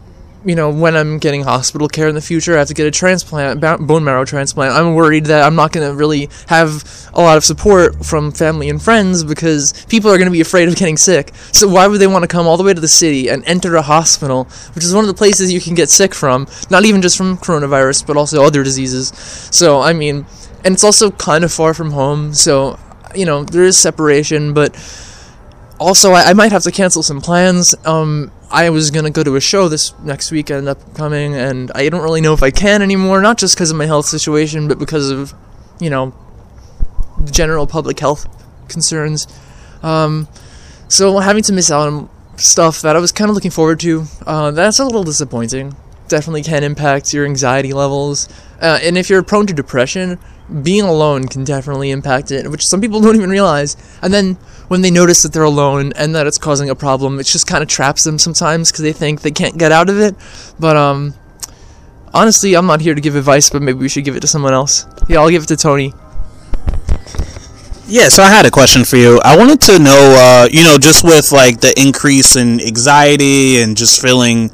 you 0.45 0.55
know 0.55 0.69
when 0.69 0.95
i'm 0.95 1.17
getting 1.17 1.43
hospital 1.43 1.87
care 1.87 2.07
in 2.07 2.15
the 2.15 2.21
future 2.21 2.55
i 2.55 2.59
have 2.59 2.67
to 2.67 2.73
get 2.73 2.87
a 2.87 2.91
transplant 2.91 3.59
bone 3.59 4.03
marrow 4.03 4.23
transplant. 4.23 4.73
I'm 4.73 4.95
worried 4.95 5.25
that 5.25 5.43
i'm 5.43 5.55
not 5.55 5.71
going 5.71 5.87
to 5.87 5.93
really 5.93 6.29
have 6.47 7.09
a 7.13 7.21
lot 7.21 7.37
of 7.37 7.43
support 7.43 8.05
from 8.05 8.31
family 8.31 8.69
and 8.69 8.81
friends 8.81 9.23
because 9.23 9.85
people 9.87 10.09
are 10.11 10.17
going 10.17 10.27
to 10.27 10.31
be 10.31 10.41
afraid 10.41 10.67
of 10.69 10.75
getting 10.75 10.97
sick. 10.97 11.33
So 11.51 11.67
why 11.67 11.87
would 11.87 11.99
they 11.99 12.07
want 12.07 12.23
to 12.23 12.27
come 12.27 12.47
all 12.47 12.55
the 12.55 12.63
way 12.63 12.73
to 12.73 12.79
the 12.79 12.87
city 12.87 13.29
and 13.29 13.43
enter 13.45 13.75
a 13.75 13.81
hospital 13.81 14.45
which 14.73 14.83
is 14.83 14.93
one 14.93 15.03
of 15.03 15.07
the 15.07 15.13
places 15.13 15.51
you 15.51 15.59
can 15.59 15.75
get 15.75 15.89
sick 15.89 16.13
from 16.13 16.47
not 16.69 16.85
even 16.85 17.01
just 17.01 17.17
from 17.17 17.37
coronavirus 17.37 18.07
but 18.07 18.15
also 18.15 18.43
other 18.43 18.63
diseases? 18.63 19.09
So 19.51 19.81
i 19.81 19.93
mean 19.93 20.25
and 20.63 20.73
it's 20.73 20.83
also 20.83 21.11
kind 21.11 21.43
of 21.43 21.51
far 21.51 21.73
from 21.73 21.91
home 21.91 22.33
so 22.33 22.79
you 23.15 23.25
know 23.25 23.43
there 23.43 23.63
is 23.63 23.77
separation 23.77 24.53
but 24.53 24.73
also 25.79 26.11
I, 26.11 26.29
I 26.29 26.33
might 26.33 26.51
have 26.51 26.63
to 26.63 26.71
cancel 26.71 27.03
some 27.03 27.21
plans 27.21 27.75
um 27.85 28.31
i 28.51 28.69
was 28.69 28.91
gonna 28.91 29.11
go 29.11 29.23
to 29.23 29.35
a 29.35 29.41
show 29.41 29.67
this 29.67 29.97
next 29.99 30.31
weekend 30.31 30.67
upcoming 30.67 31.35
and 31.35 31.71
i 31.75 31.87
don't 31.89 32.01
really 32.01 32.21
know 32.21 32.33
if 32.33 32.43
i 32.43 32.51
can 32.51 32.81
anymore 32.81 33.21
not 33.21 33.37
just 33.37 33.55
because 33.55 33.71
of 33.71 33.77
my 33.77 33.85
health 33.85 34.05
situation 34.05 34.67
but 34.67 34.79
because 34.79 35.09
of 35.09 35.33
you 35.79 35.89
know 35.89 36.13
general 37.31 37.67
public 37.67 37.99
health 37.99 38.27
concerns. 38.67 39.27
Um 39.83 40.27
so 40.87 41.19
having 41.19 41.43
to 41.43 41.53
miss 41.53 41.69
out 41.71 41.87
on 41.87 42.09
stuff 42.37 42.81
that 42.81 42.95
i 42.95 42.99
was 42.99 43.11
kind 43.11 43.29
of 43.29 43.35
looking 43.35 43.51
forward 43.51 43.79
to 43.81 44.05
uh, 44.25 44.51
that's 44.51 44.79
a 44.79 44.85
little 44.85 45.03
disappointing. 45.03 45.75
Definitely 46.07 46.43
can 46.43 46.63
impact 46.63 47.13
your 47.13 47.25
anxiety 47.25 47.73
levels. 47.73 48.27
Uh, 48.61 48.79
and 48.81 48.97
if 48.97 49.09
you're 49.09 49.21
prone 49.21 49.45
to 49.47 49.53
depression 49.53 50.17
being 50.63 50.83
alone 50.83 51.27
can 51.27 51.43
definitely 51.43 51.91
impact 51.91 52.31
it 52.31 52.49
which 52.49 52.65
some 52.65 52.81
people 52.81 52.99
don't 53.01 53.15
even 53.15 53.29
realize. 53.29 53.77
And 54.01 54.13
then 54.13 54.35
when 54.67 54.81
they 54.81 54.91
notice 54.91 55.23
that 55.23 55.33
they're 55.33 55.43
alone 55.43 55.93
and 55.95 56.15
that 56.15 56.27
it's 56.27 56.37
causing 56.37 56.69
a 56.69 56.75
problem 56.75 57.19
it 57.19 57.25
just 57.25 57.47
kind 57.47 57.61
of 57.61 57.69
traps 57.69 58.03
them 58.03 58.17
sometimes 58.19 58.71
because 58.71 58.83
they 58.83 58.93
think 58.93 59.21
they 59.21 59.31
can't 59.31 59.57
get 59.57 59.71
out 59.71 59.89
of 59.89 59.99
it. 59.99 60.15
But 60.59 60.77
um 60.77 61.13
honestly 62.11 62.55
i'm 62.55 62.65
not 62.65 62.81
here 62.81 62.95
to 62.95 63.01
give 63.01 63.15
advice 63.15 63.51
but 63.51 63.61
maybe 63.61 63.77
we 63.77 63.87
should 63.87 64.03
give 64.03 64.15
it 64.15 64.21
to 64.21 64.27
someone 64.27 64.53
else. 64.53 64.85
Yeah 65.07 65.19
i'll 65.19 65.29
give 65.29 65.43
it 65.43 65.47
to 65.47 65.57
tony. 65.57 65.93
Yeah, 67.91 68.09
so 68.09 68.21
I 68.21 68.29
had 68.29 68.45
a 68.45 68.51
question 68.51 68.85
for 68.85 68.97
you. 68.97 69.19
I 69.25 69.35
wanted 69.35 69.61
to 69.61 69.79
know, 69.79 70.15
uh, 70.19 70.47
you 70.51 70.63
know, 70.63 70.77
just 70.77 71.03
with 71.03 71.31
like 71.31 71.59
the 71.59 71.73
increase 71.75 72.35
in 72.35 72.61
anxiety 72.61 73.63
and 73.63 73.75
just 73.75 73.99
feeling, 73.99 74.51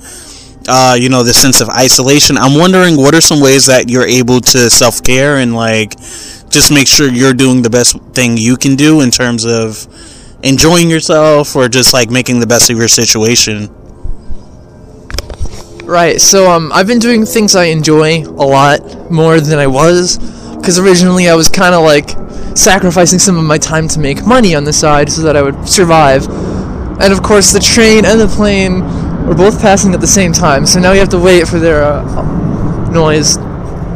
uh, 0.68 0.98
you 1.00 1.10
know, 1.10 1.24
the 1.24 1.34
sense 1.34 1.62
of 1.62 1.70
isolation. 1.70 2.38
I'm 2.38 2.58
wondering 2.58 2.98
what 2.98 3.14
are 3.14 3.22
some 3.22 3.42
ways 3.42 3.66
that 3.68 3.90
you're 3.90 4.08
able 4.08 4.42
to 4.42 4.70
self 4.70 5.04
care 5.04 5.38
and 5.38 5.56
like 5.56 5.98
just 6.50 6.72
make 6.72 6.88
sure 6.88 7.10
you're 7.10 7.34
doing 7.34 7.62
the 7.62 7.70
best 7.70 8.00
thing 8.14 8.38
you 8.38 8.58
can 8.58 8.76
do 8.76 9.02
in 9.02 9.12
terms 9.12 9.46
of 9.46 9.88
enjoying 10.44 10.90
yourself 10.90 11.56
or 11.56 11.68
just 11.68 11.94
like 11.94 12.10
making 12.10 12.40
the 12.40 12.48
best 12.48 12.70
of 12.70 12.78
your 12.78 12.88
situation. 12.88 13.70
Right. 15.86 16.20
So 16.20 16.50
um, 16.50 16.72
I've 16.74 16.88
been 16.88 17.00
doing 17.00 17.26
things 17.26 17.56
I 17.56 17.66
enjoy 17.66 18.24
a 18.24 18.46
lot 18.46 19.12
more 19.12 19.40
than 19.40 19.60
I 19.60 19.68
was, 19.68 20.18
because 20.56 20.80
originally 20.80 21.30
I 21.30 21.36
was 21.36 21.48
kind 21.48 21.76
of 21.76 21.84
like 21.84 22.10
sacrificing 22.58 23.20
some 23.20 23.38
of 23.38 23.44
my 23.44 23.60
time 23.60 23.88
to 23.90 24.00
make 24.00 24.26
money 24.26 24.56
on 24.56 24.64
the 24.64 24.74
side 24.74 25.12
so 25.12 25.22
that 25.24 25.36
I 25.36 25.44
would 25.44 25.70
survive. 25.70 26.28
And 27.00 27.14
of 27.14 27.22
course, 27.22 27.52
the 27.52 27.60
train 27.60 28.06
and 28.06 28.20
the 28.20 28.28
plane 28.28 28.82
were 29.26 29.36
both 29.36 29.60
passing 29.62 29.94
at 29.94 30.02
the 30.02 30.08
same 30.08 30.32
time, 30.32 30.66
so 30.66 30.80
now 30.80 30.92
you 30.92 31.00
have 31.00 31.10
to 31.10 31.20
wait 31.20 31.48
for 31.48 31.60
their 31.60 31.84
uh, 31.84 32.90
noise 32.92 33.38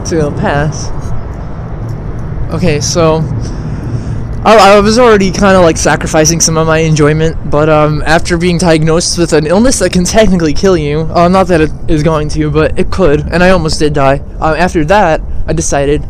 to 0.10 0.34
pass. 0.38 0.90
Okay, 2.52 2.82
so 2.82 3.22
I, 4.44 4.78
I 4.78 4.80
was 4.80 4.98
already 4.98 5.32
kind 5.32 5.56
of 5.56 5.64
like 5.64 5.78
sacrificing 5.78 6.40
some 6.40 6.58
of 6.58 6.66
my 6.66 6.80
enjoyment, 6.80 7.52
but 7.52 7.70
um, 7.70 8.02
after 8.06 8.38
being 8.38 8.58
diagnosed 8.58 9.18
with 9.18 9.34
an 9.34 9.46
illness 9.46 9.80
that 9.80 9.92
can 9.92 10.06
technically 10.06 10.54
kill 10.54 10.78
you, 10.78 11.02
uh, 11.02 11.28
not 11.28 11.48
that 11.48 11.62
it 11.62 11.72
is 11.88 12.02
going 12.04 12.30
to, 12.30 12.50
but 12.50 12.80
it 12.80 12.90
could, 12.90 13.20
and 13.32 13.44
I 13.44 13.50
almost 13.50 13.80
did 13.80 13.94
die. 13.94 14.20
Um, 14.40 14.56
after 14.56 14.84
that, 14.86 15.22
I 15.46 15.54
decided, 15.54 16.04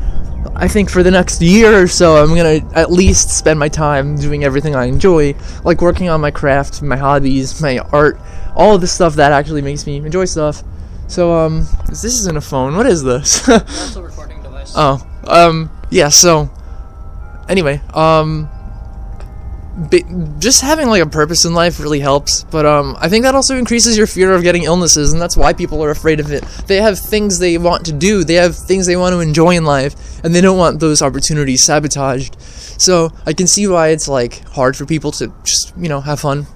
I 0.55 0.67
think 0.67 0.89
for 0.89 1.03
the 1.03 1.11
next 1.11 1.41
year 1.41 1.81
or 1.83 1.87
so, 1.87 2.17
I'm 2.17 2.35
gonna 2.35 2.61
at 2.73 2.91
least 2.91 3.29
spend 3.29 3.59
my 3.59 3.69
time 3.69 4.15
doing 4.15 4.43
everything 4.43 4.75
I 4.75 4.85
enjoy, 4.85 5.35
like 5.63 5.81
working 5.81 6.09
on 6.09 6.21
my 6.21 6.31
craft, 6.31 6.81
my 6.81 6.97
hobbies, 6.97 7.61
my 7.61 7.79
art, 7.93 8.19
all 8.55 8.75
of 8.75 8.81
the 8.81 8.87
stuff 8.87 9.15
that 9.15 9.31
actually 9.31 9.61
makes 9.61 9.85
me 9.85 9.97
enjoy 9.97 10.25
stuff. 10.25 10.63
So 11.07 11.33
um, 11.33 11.65
this 11.87 12.03
isn't 12.03 12.37
a 12.37 12.41
phone. 12.41 12.75
What 12.75 12.85
is 12.85 13.03
this? 13.03 13.41
That's 13.45 13.95
a 13.95 14.03
recording 14.03 14.41
device. 14.43 14.73
Oh, 14.75 15.05
um, 15.27 15.71
yeah. 15.89 16.09
So, 16.09 16.49
anyway, 17.47 17.81
um, 17.93 18.49
just 20.39 20.61
having 20.61 20.87
like 20.87 21.01
a 21.01 21.09
purpose 21.09 21.45
in 21.45 21.53
life 21.53 21.79
really 21.79 21.99
helps. 21.99 22.43
But 22.43 22.65
um, 22.65 22.97
I 22.99 23.09
think 23.09 23.23
that 23.23 23.35
also 23.35 23.57
increases 23.57 23.97
your 23.97 24.07
fear 24.07 24.33
of 24.33 24.43
getting 24.43 24.63
illnesses, 24.63 25.13
and 25.13 25.21
that's 25.21 25.37
why 25.37 25.53
people 25.53 25.83
are 25.83 25.89
afraid 25.89 26.19
of 26.19 26.31
it. 26.31 26.43
They 26.67 26.81
have 26.81 26.99
things 26.99 27.39
they 27.39 27.57
want 27.57 27.85
to 27.85 27.91
do, 27.91 28.23
they 28.23 28.35
have 28.35 28.55
things 28.55 28.85
they 28.85 28.95
want 28.95 29.13
to 29.13 29.19
enjoy 29.19 29.51
in 29.55 29.65
life, 29.65 30.23
and 30.23 30.33
they 30.33 30.41
don't 30.41 30.57
want 30.57 30.79
those 30.79 31.01
opportunities 31.01 31.63
sabotaged. 31.63 32.39
So 32.41 33.11
I 33.25 33.33
can 33.33 33.47
see 33.47 33.67
why 33.67 33.89
it's 33.89 34.07
like 34.07 34.45
hard 34.49 34.75
for 34.75 34.85
people 34.85 35.11
to 35.13 35.33
just 35.43 35.73
you 35.77 35.89
know 35.89 36.01
have 36.01 36.19
fun. 36.19 36.47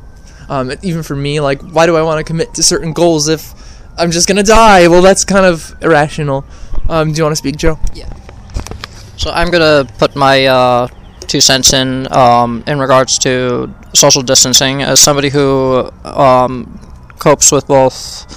Um, 0.50 0.74
even 0.82 1.04
for 1.04 1.16
me, 1.16 1.40
like, 1.40 1.62
why 1.62 1.86
do 1.86 1.96
I 1.96 2.02
want 2.02 2.20
to 2.20 2.24
commit 2.24 2.54
to 2.56 2.64
certain 2.64 2.92
goals 2.92 3.30
if 3.30 3.54
I'm 3.98 4.12
just 4.12 4.28
gonna 4.28 4.44
die? 4.44 4.88
Well, 4.88 5.02
that's 5.02 5.24
kind 5.24 5.46
of 5.46 5.74
irrational. 5.82 6.46
Um, 6.90 7.14
do 7.14 7.18
you 7.18 7.24
want 7.24 7.32
to 7.32 7.38
speak, 7.38 7.56
Joe? 7.56 7.80
Yeah 7.94 8.14
so 9.18 9.32
I'm 9.32 9.50
gonna 9.52 9.88
put 9.98 10.16
my 10.16 10.46
uh, 10.46 10.88
two 11.28 11.42
cents 11.42 11.74
in 11.74 12.12
um, 12.12 12.64
in 12.68 12.80
regards 12.80 13.18
to 13.20 13.74
social 13.94 14.22
distancing 14.22 14.82
as 14.82 15.00
somebody 15.00 15.30
who 15.30 15.90
um, 16.04 16.80
copes 17.20 17.52
with 17.52 17.68
both 17.68 18.28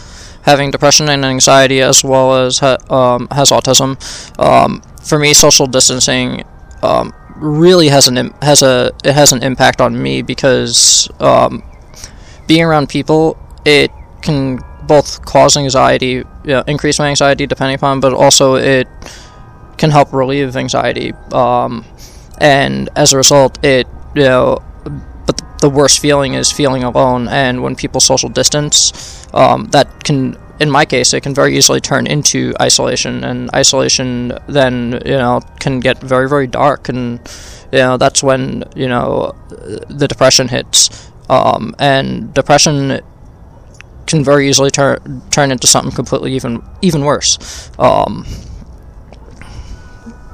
having 0.42 0.70
depression 0.70 1.08
and 1.08 1.24
anxiety 1.24 1.80
as 1.80 2.04
well 2.04 2.34
as 2.46 2.60
ha- 2.60 2.78
um, 2.90 3.28
has 3.32 3.50
autism. 3.50 3.98
Um, 4.38 4.80
for 5.02 5.18
me, 5.18 5.34
social 5.34 5.66
distancing 5.66 6.44
um, 6.82 7.12
really 7.36 7.88
has 7.88 8.08
an 8.08 8.16
Im- 8.18 8.34
has 8.42 8.62
a 8.62 8.92
it 9.04 9.12
has 9.14 9.32
an 9.32 9.42
impact 9.42 9.80
on 9.80 10.00
me 10.00 10.22
because 10.22 11.08
um, 11.20 11.62
being 12.46 12.62
around 12.62 12.88
people 12.88 13.38
it 13.64 13.90
can 14.22 14.58
both 14.86 15.24
cause 15.24 15.56
anxiety, 15.56 16.22
yeah, 16.44 16.62
increase 16.66 16.98
my 16.98 17.08
anxiety 17.08 17.46
depending 17.46 17.74
upon, 17.74 18.00
but 18.00 18.12
also 18.12 18.54
it 18.54 18.86
can 19.76 19.90
help 19.90 20.12
relieve 20.12 20.56
anxiety. 20.56 21.12
Um, 21.32 21.84
and 22.38 22.88
as 22.96 23.12
a 23.12 23.16
result, 23.16 23.58
it 23.64 23.86
you 24.14 24.22
know, 24.22 24.62
but 25.26 25.40
the 25.60 25.70
worst 25.70 26.00
feeling 26.00 26.34
is 26.34 26.50
feeling 26.50 26.82
alone. 26.84 27.28
And 27.28 27.62
when 27.62 27.76
people 27.76 28.00
social 28.00 28.28
distance, 28.28 29.26
um, 29.34 29.66
that 29.66 30.04
can, 30.04 30.36
in 30.60 30.70
my 30.70 30.84
case, 30.84 31.12
it 31.12 31.22
can 31.22 31.34
very 31.34 31.56
easily 31.56 31.80
turn 31.80 32.06
into 32.06 32.54
isolation. 32.60 33.24
And 33.24 33.50
isolation 33.54 34.32
then 34.48 35.02
you 35.04 35.16
know 35.16 35.40
can 35.60 35.80
get 35.80 35.98
very 35.98 36.28
very 36.28 36.46
dark, 36.46 36.88
and 36.88 37.20
you 37.72 37.78
know 37.78 37.96
that's 37.96 38.22
when 38.22 38.64
you 38.74 38.88
know 38.88 39.34
the 39.88 40.06
depression 40.08 40.48
hits. 40.48 41.10
Um, 41.28 41.74
and 41.78 42.32
depression 42.34 43.00
can 44.06 44.22
very 44.22 44.48
easily 44.48 44.70
turn 44.70 45.22
turn 45.30 45.50
into 45.50 45.66
something 45.66 45.92
completely 45.92 46.32
even 46.32 46.62
even 46.82 47.04
worse. 47.04 47.70
Um, 47.78 48.24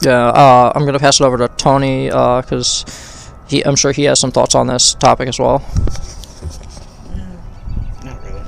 yeah, 0.02 0.28
uh, 0.28 0.72
I'm 0.74 0.84
gonna 0.84 0.98
pass 0.98 1.20
it 1.20 1.24
over 1.24 1.36
to 1.38 1.48
Tony 1.56 2.06
because 2.06 3.32
he, 3.48 3.64
I'm 3.64 3.76
sure 3.76 3.92
he 3.92 4.04
has 4.04 4.20
some 4.20 4.30
thoughts 4.30 4.54
on 4.54 4.66
this 4.66 4.94
topic 4.94 5.28
as 5.28 5.38
well. 5.38 5.58
Not 8.04 8.22
really. 8.24 8.42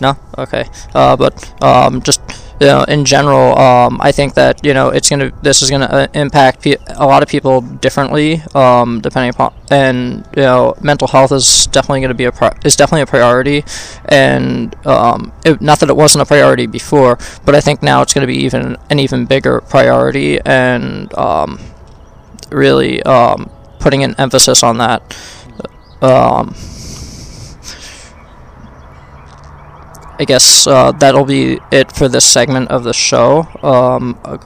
No, 0.00 0.16
okay, 0.38 0.64
uh, 0.94 1.16
but 1.16 1.62
um, 1.62 2.02
just 2.02 2.20
you 2.60 2.66
know, 2.66 2.84
in 2.84 3.04
general, 3.04 3.56
um, 3.58 3.98
I 4.00 4.12
think 4.12 4.34
that 4.34 4.64
you 4.64 4.72
know 4.72 4.88
it's 4.88 5.10
gonna 5.10 5.30
this 5.42 5.62
is 5.62 5.70
gonna 5.70 5.86
uh, 5.86 6.06
impact 6.14 6.62
pe- 6.62 6.76
a 6.96 7.06
lot 7.06 7.22
of 7.22 7.28
people 7.28 7.60
differently, 7.60 8.42
um, 8.54 9.00
depending 9.00 9.30
upon 9.30 9.52
and 9.70 10.26
you 10.36 10.42
know 10.42 10.74
mental 10.80 11.08
health 11.08 11.32
is 11.32 11.66
definitely 11.68 12.00
gonna 12.00 12.14
be 12.14 12.24
a 12.24 12.32
pri- 12.32 12.56
is 12.64 12.76
definitely 12.76 13.02
a 13.02 13.06
priority, 13.06 13.62
and 14.06 14.74
um, 14.86 15.32
it, 15.44 15.60
not 15.60 15.80
that 15.80 15.90
it 15.90 15.96
wasn't 15.96 16.22
a 16.22 16.26
priority 16.26 16.66
before, 16.66 17.18
but 17.44 17.54
I 17.54 17.60
think 17.60 17.82
now 17.82 18.02
it's 18.02 18.14
gonna 18.14 18.26
be 18.26 18.38
even 18.44 18.76
an 18.90 18.98
even 18.98 19.26
bigger 19.26 19.60
priority, 19.60 20.40
and 20.40 21.12
um, 21.18 21.58
really 22.50 23.02
um, 23.02 23.50
putting 23.80 24.02
an 24.04 24.14
emphasis 24.18 24.62
on 24.62 24.78
that. 24.78 25.02
Um, 26.02 26.54
I 30.18 30.24
guess 30.24 30.66
uh, 30.66 30.92
that'll 30.92 31.24
be 31.24 31.60
it 31.70 31.92
for 31.92 32.08
this 32.08 32.24
segment 32.24 32.70
of 32.70 32.84
the 32.84 32.92
show. 32.92 33.46
Um, 33.62 34.18
uh, 34.24 34.38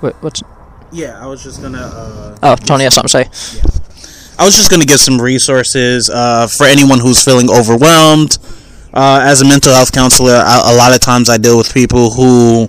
wait, 0.00 0.14
what's 0.20 0.42
Yeah, 0.90 1.22
I 1.22 1.26
was 1.26 1.42
just 1.42 1.62
gonna. 1.62 1.78
Uh, 1.78 2.38
oh 2.42 2.56
Tony 2.56 2.84
has 2.84 2.94
something 2.94 3.22
to 3.22 3.30
say. 3.30 3.72
I 4.38 4.44
was 4.44 4.56
just 4.56 4.70
going 4.70 4.80
to 4.80 4.86
give 4.86 4.98
some 4.98 5.20
resources 5.20 6.10
uh, 6.10 6.48
for 6.48 6.66
anyone 6.66 6.98
who's 6.98 7.22
feeling 7.22 7.50
overwhelmed. 7.50 8.38
Uh, 8.92 9.20
as 9.22 9.40
a 9.40 9.44
mental 9.44 9.72
health 9.72 9.92
counselor, 9.92 10.32
a 10.34 10.74
lot 10.74 10.92
of 10.92 11.00
times 11.00 11.30
I 11.30 11.38
deal 11.38 11.56
with 11.56 11.72
people 11.72 12.10
who 12.10 12.68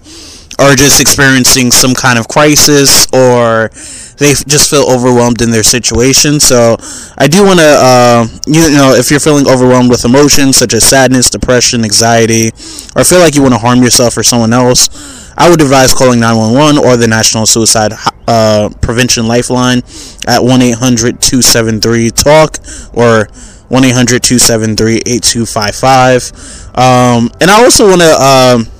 are 0.59 0.75
just 0.75 1.01
experiencing 1.01 1.71
some 1.71 1.93
kind 1.93 2.19
of 2.19 2.27
crisis 2.27 3.07
or 3.13 3.69
they 4.17 4.33
just 4.47 4.69
feel 4.69 4.89
overwhelmed 4.89 5.41
in 5.41 5.51
their 5.51 5.63
situation. 5.63 6.39
So 6.39 6.77
I 7.17 7.27
do 7.27 7.43
want 7.43 7.59
to, 7.59 7.65
uh, 7.65 8.27
you 8.47 8.71
know, 8.71 8.93
if 8.93 9.11
you're 9.11 9.19
feeling 9.19 9.47
overwhelmed 9.47 9.89
with 9.89 10.05
emotions 10.05 10.57
such 10.57 10.73
as 10.73 10.85
sadness, 10.85 11.29
depression, 11.29 11.83
anxiety, 11.83 12.47
or 12.95 13.03
feel 13.03 13.19
like 13.19 13.35
you 13.35 13.41
want 13.41 13.53
to 13.53 13.59
harm 13.59 13.81
yourself 13.81 14.17
or 14.17 14.23
someone 14.23 14.53
else, 14.53 15.33
I 15.37 15.49
would 15.49 15.61
advise 15.61 15.93
calling 15.93 16.19
911 16.19 16.77
or 16.83 16.95
the 16.95 17.07
National 17.07 17.45
Suicide 17.45 17.93
uh, 18.27 18.69
Prevention 18.81 19.27
Lifeline 19.27 19.81
at 20.27 20.43
1 20.43 20.61
800 20.61 21.21
273 21.21 22.11
TALK 22.11 22.57
or 22.93 23.27
1 23.69 23.83
800 23.83 24.21
273 24.21 24.97
8255. 24.97 26.77
Um, 26.77 27.31
and 27.41 27.49
I 27.49 27.63
also 27.63 27.87
want 27.87 28.01
to. 28.01 28.13
Um, 28.13 28.73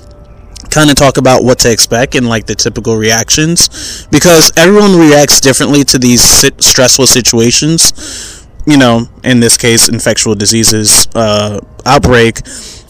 kind 0.74 0.90
of 0.90 0.96
talk 0.96 1.16
about 1.16 1.44
what 1.44 1.58
to 1.60 1.70
expect 1.70 2.14
and 2.16 2.28
like 2.28 2.46
the 2.46 2.54
typical 2.54 2.96
reactions 2.96 4.06
because 4.10 4.52
everyone 4.56 4.98
reacts 4.98 5.40
differently 5.40 5.84
to 5.84 5.98
these 5.98 6.22
sit- 6.22 6.60
stressful 6.62 7.06
situations 7.06 8.44
you 8.66 8.76
know 8.76 9.06
in 9.22 9.40
this 9.40 9.56
case 9.56 9.88
infectious 9.88 10.34
diseases 10.36 11.08
uh, 11.14 11.60
outbreak 11.86 12.42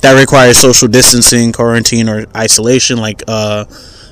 that 0.03 0.17
requires 0.19 0.59
social 0.59 0.89
distancing 0.89 1.53
quarantine 1.53 2.09
or 2.09 2.27
isolation 2.37 2.99
like 2.99 3.23
uh, 3.29 3.65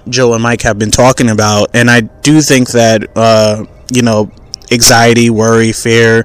joe 0.09 0.35
and 0.35 0.43
mike 0.43 0.63
have 0.63 0.79
been 0.79 0.91
talking 0.91 1.31
about. 1.31 1.69
And 1.75 1.91
i 1.91 2.01
do 2.01 2.41
think 2.41 2.71
that 2.71 3.11
uh, 3.17 3.65
you 3.93 4.03
know 4.03 4.31
anxiety 4.73 5.31
worry 5.31 5.73
fear 5.73 6.25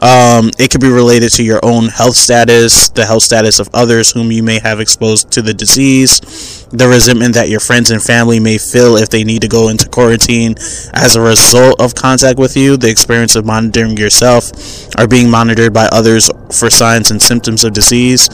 um, 0.00 0.50
it 0.58 0.70
could 0.70 0.80
be 0.80 0.88
related 0.88 1.30
to 1.32 1.44
your 1.44 1.60
own 1.62 1.88
health 1.88 2.16
status, 2.16 2.88
the 2.88 3.04
health 3.04 3.22
status 3.22 3.60
of 3.60 3.68
others 3.74 4.10
whom 4.10 4.32
you 4.32 4.42
may 4.42 4.58
have 4.58 4.80
exposed 4.80 5.30
to 5.32 5.42
the 5.42 5.52
disease, 5.52 6.66
the 6.72 6.88
resentment 6.88 7.34
that 7.34 7.50
your 7.50 7.60
friends 7.60 7.90
and 7.90 8.02
family 8.02 8.40
may 8.40 8.56
feel 8.56 8.96
if 8.96 9.10
they 9.10 9.24
need 9.24 9.42
to 9.42 9.48
go 9.48 9.68
into 9.68 9.86
quarantine 9.88 10.54
as 10.94 11.16
a 11.16 11.20
result 11.20 11.78
of 11.80 11.94
contact 11.94 12.38
with 12.38 12.56
you, 12.56 12.78
the 12.78 12.88
experience 12.88 13.36
of 13.36 13.44
monitoring 13.44 13.96
yourself 13.96 14.50
or 14.98 15.06
being 15.06 15.28
monitored 15.28 15.74
by 15.74 15.86
others 15.92 16.30
for 16.50 16.70
signs 16.70 17.10
and 17.10 17.20
symptoms 17.20 17.62
of 17.62 17.74
disease, 17.74 18.26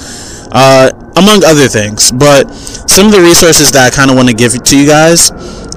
uh, 0.52 0.90
among 1.16 1.42
other 1.44 1.66
things. 1.66 2.12
But 2.12 2.48
some 2.54 3.06
of 3.06 3.12
the 3.12 3.20
resources 3.20 3.72
that 3.72 3.92
I 3.92 3.94
kind 3.94 4.10
of 4.10 4.16
want 4.16 4.28
to 4.28 4.34
give 4.34 4.52
to 4.52 4.78
you 4.78 4.86
guys 4.86 5.30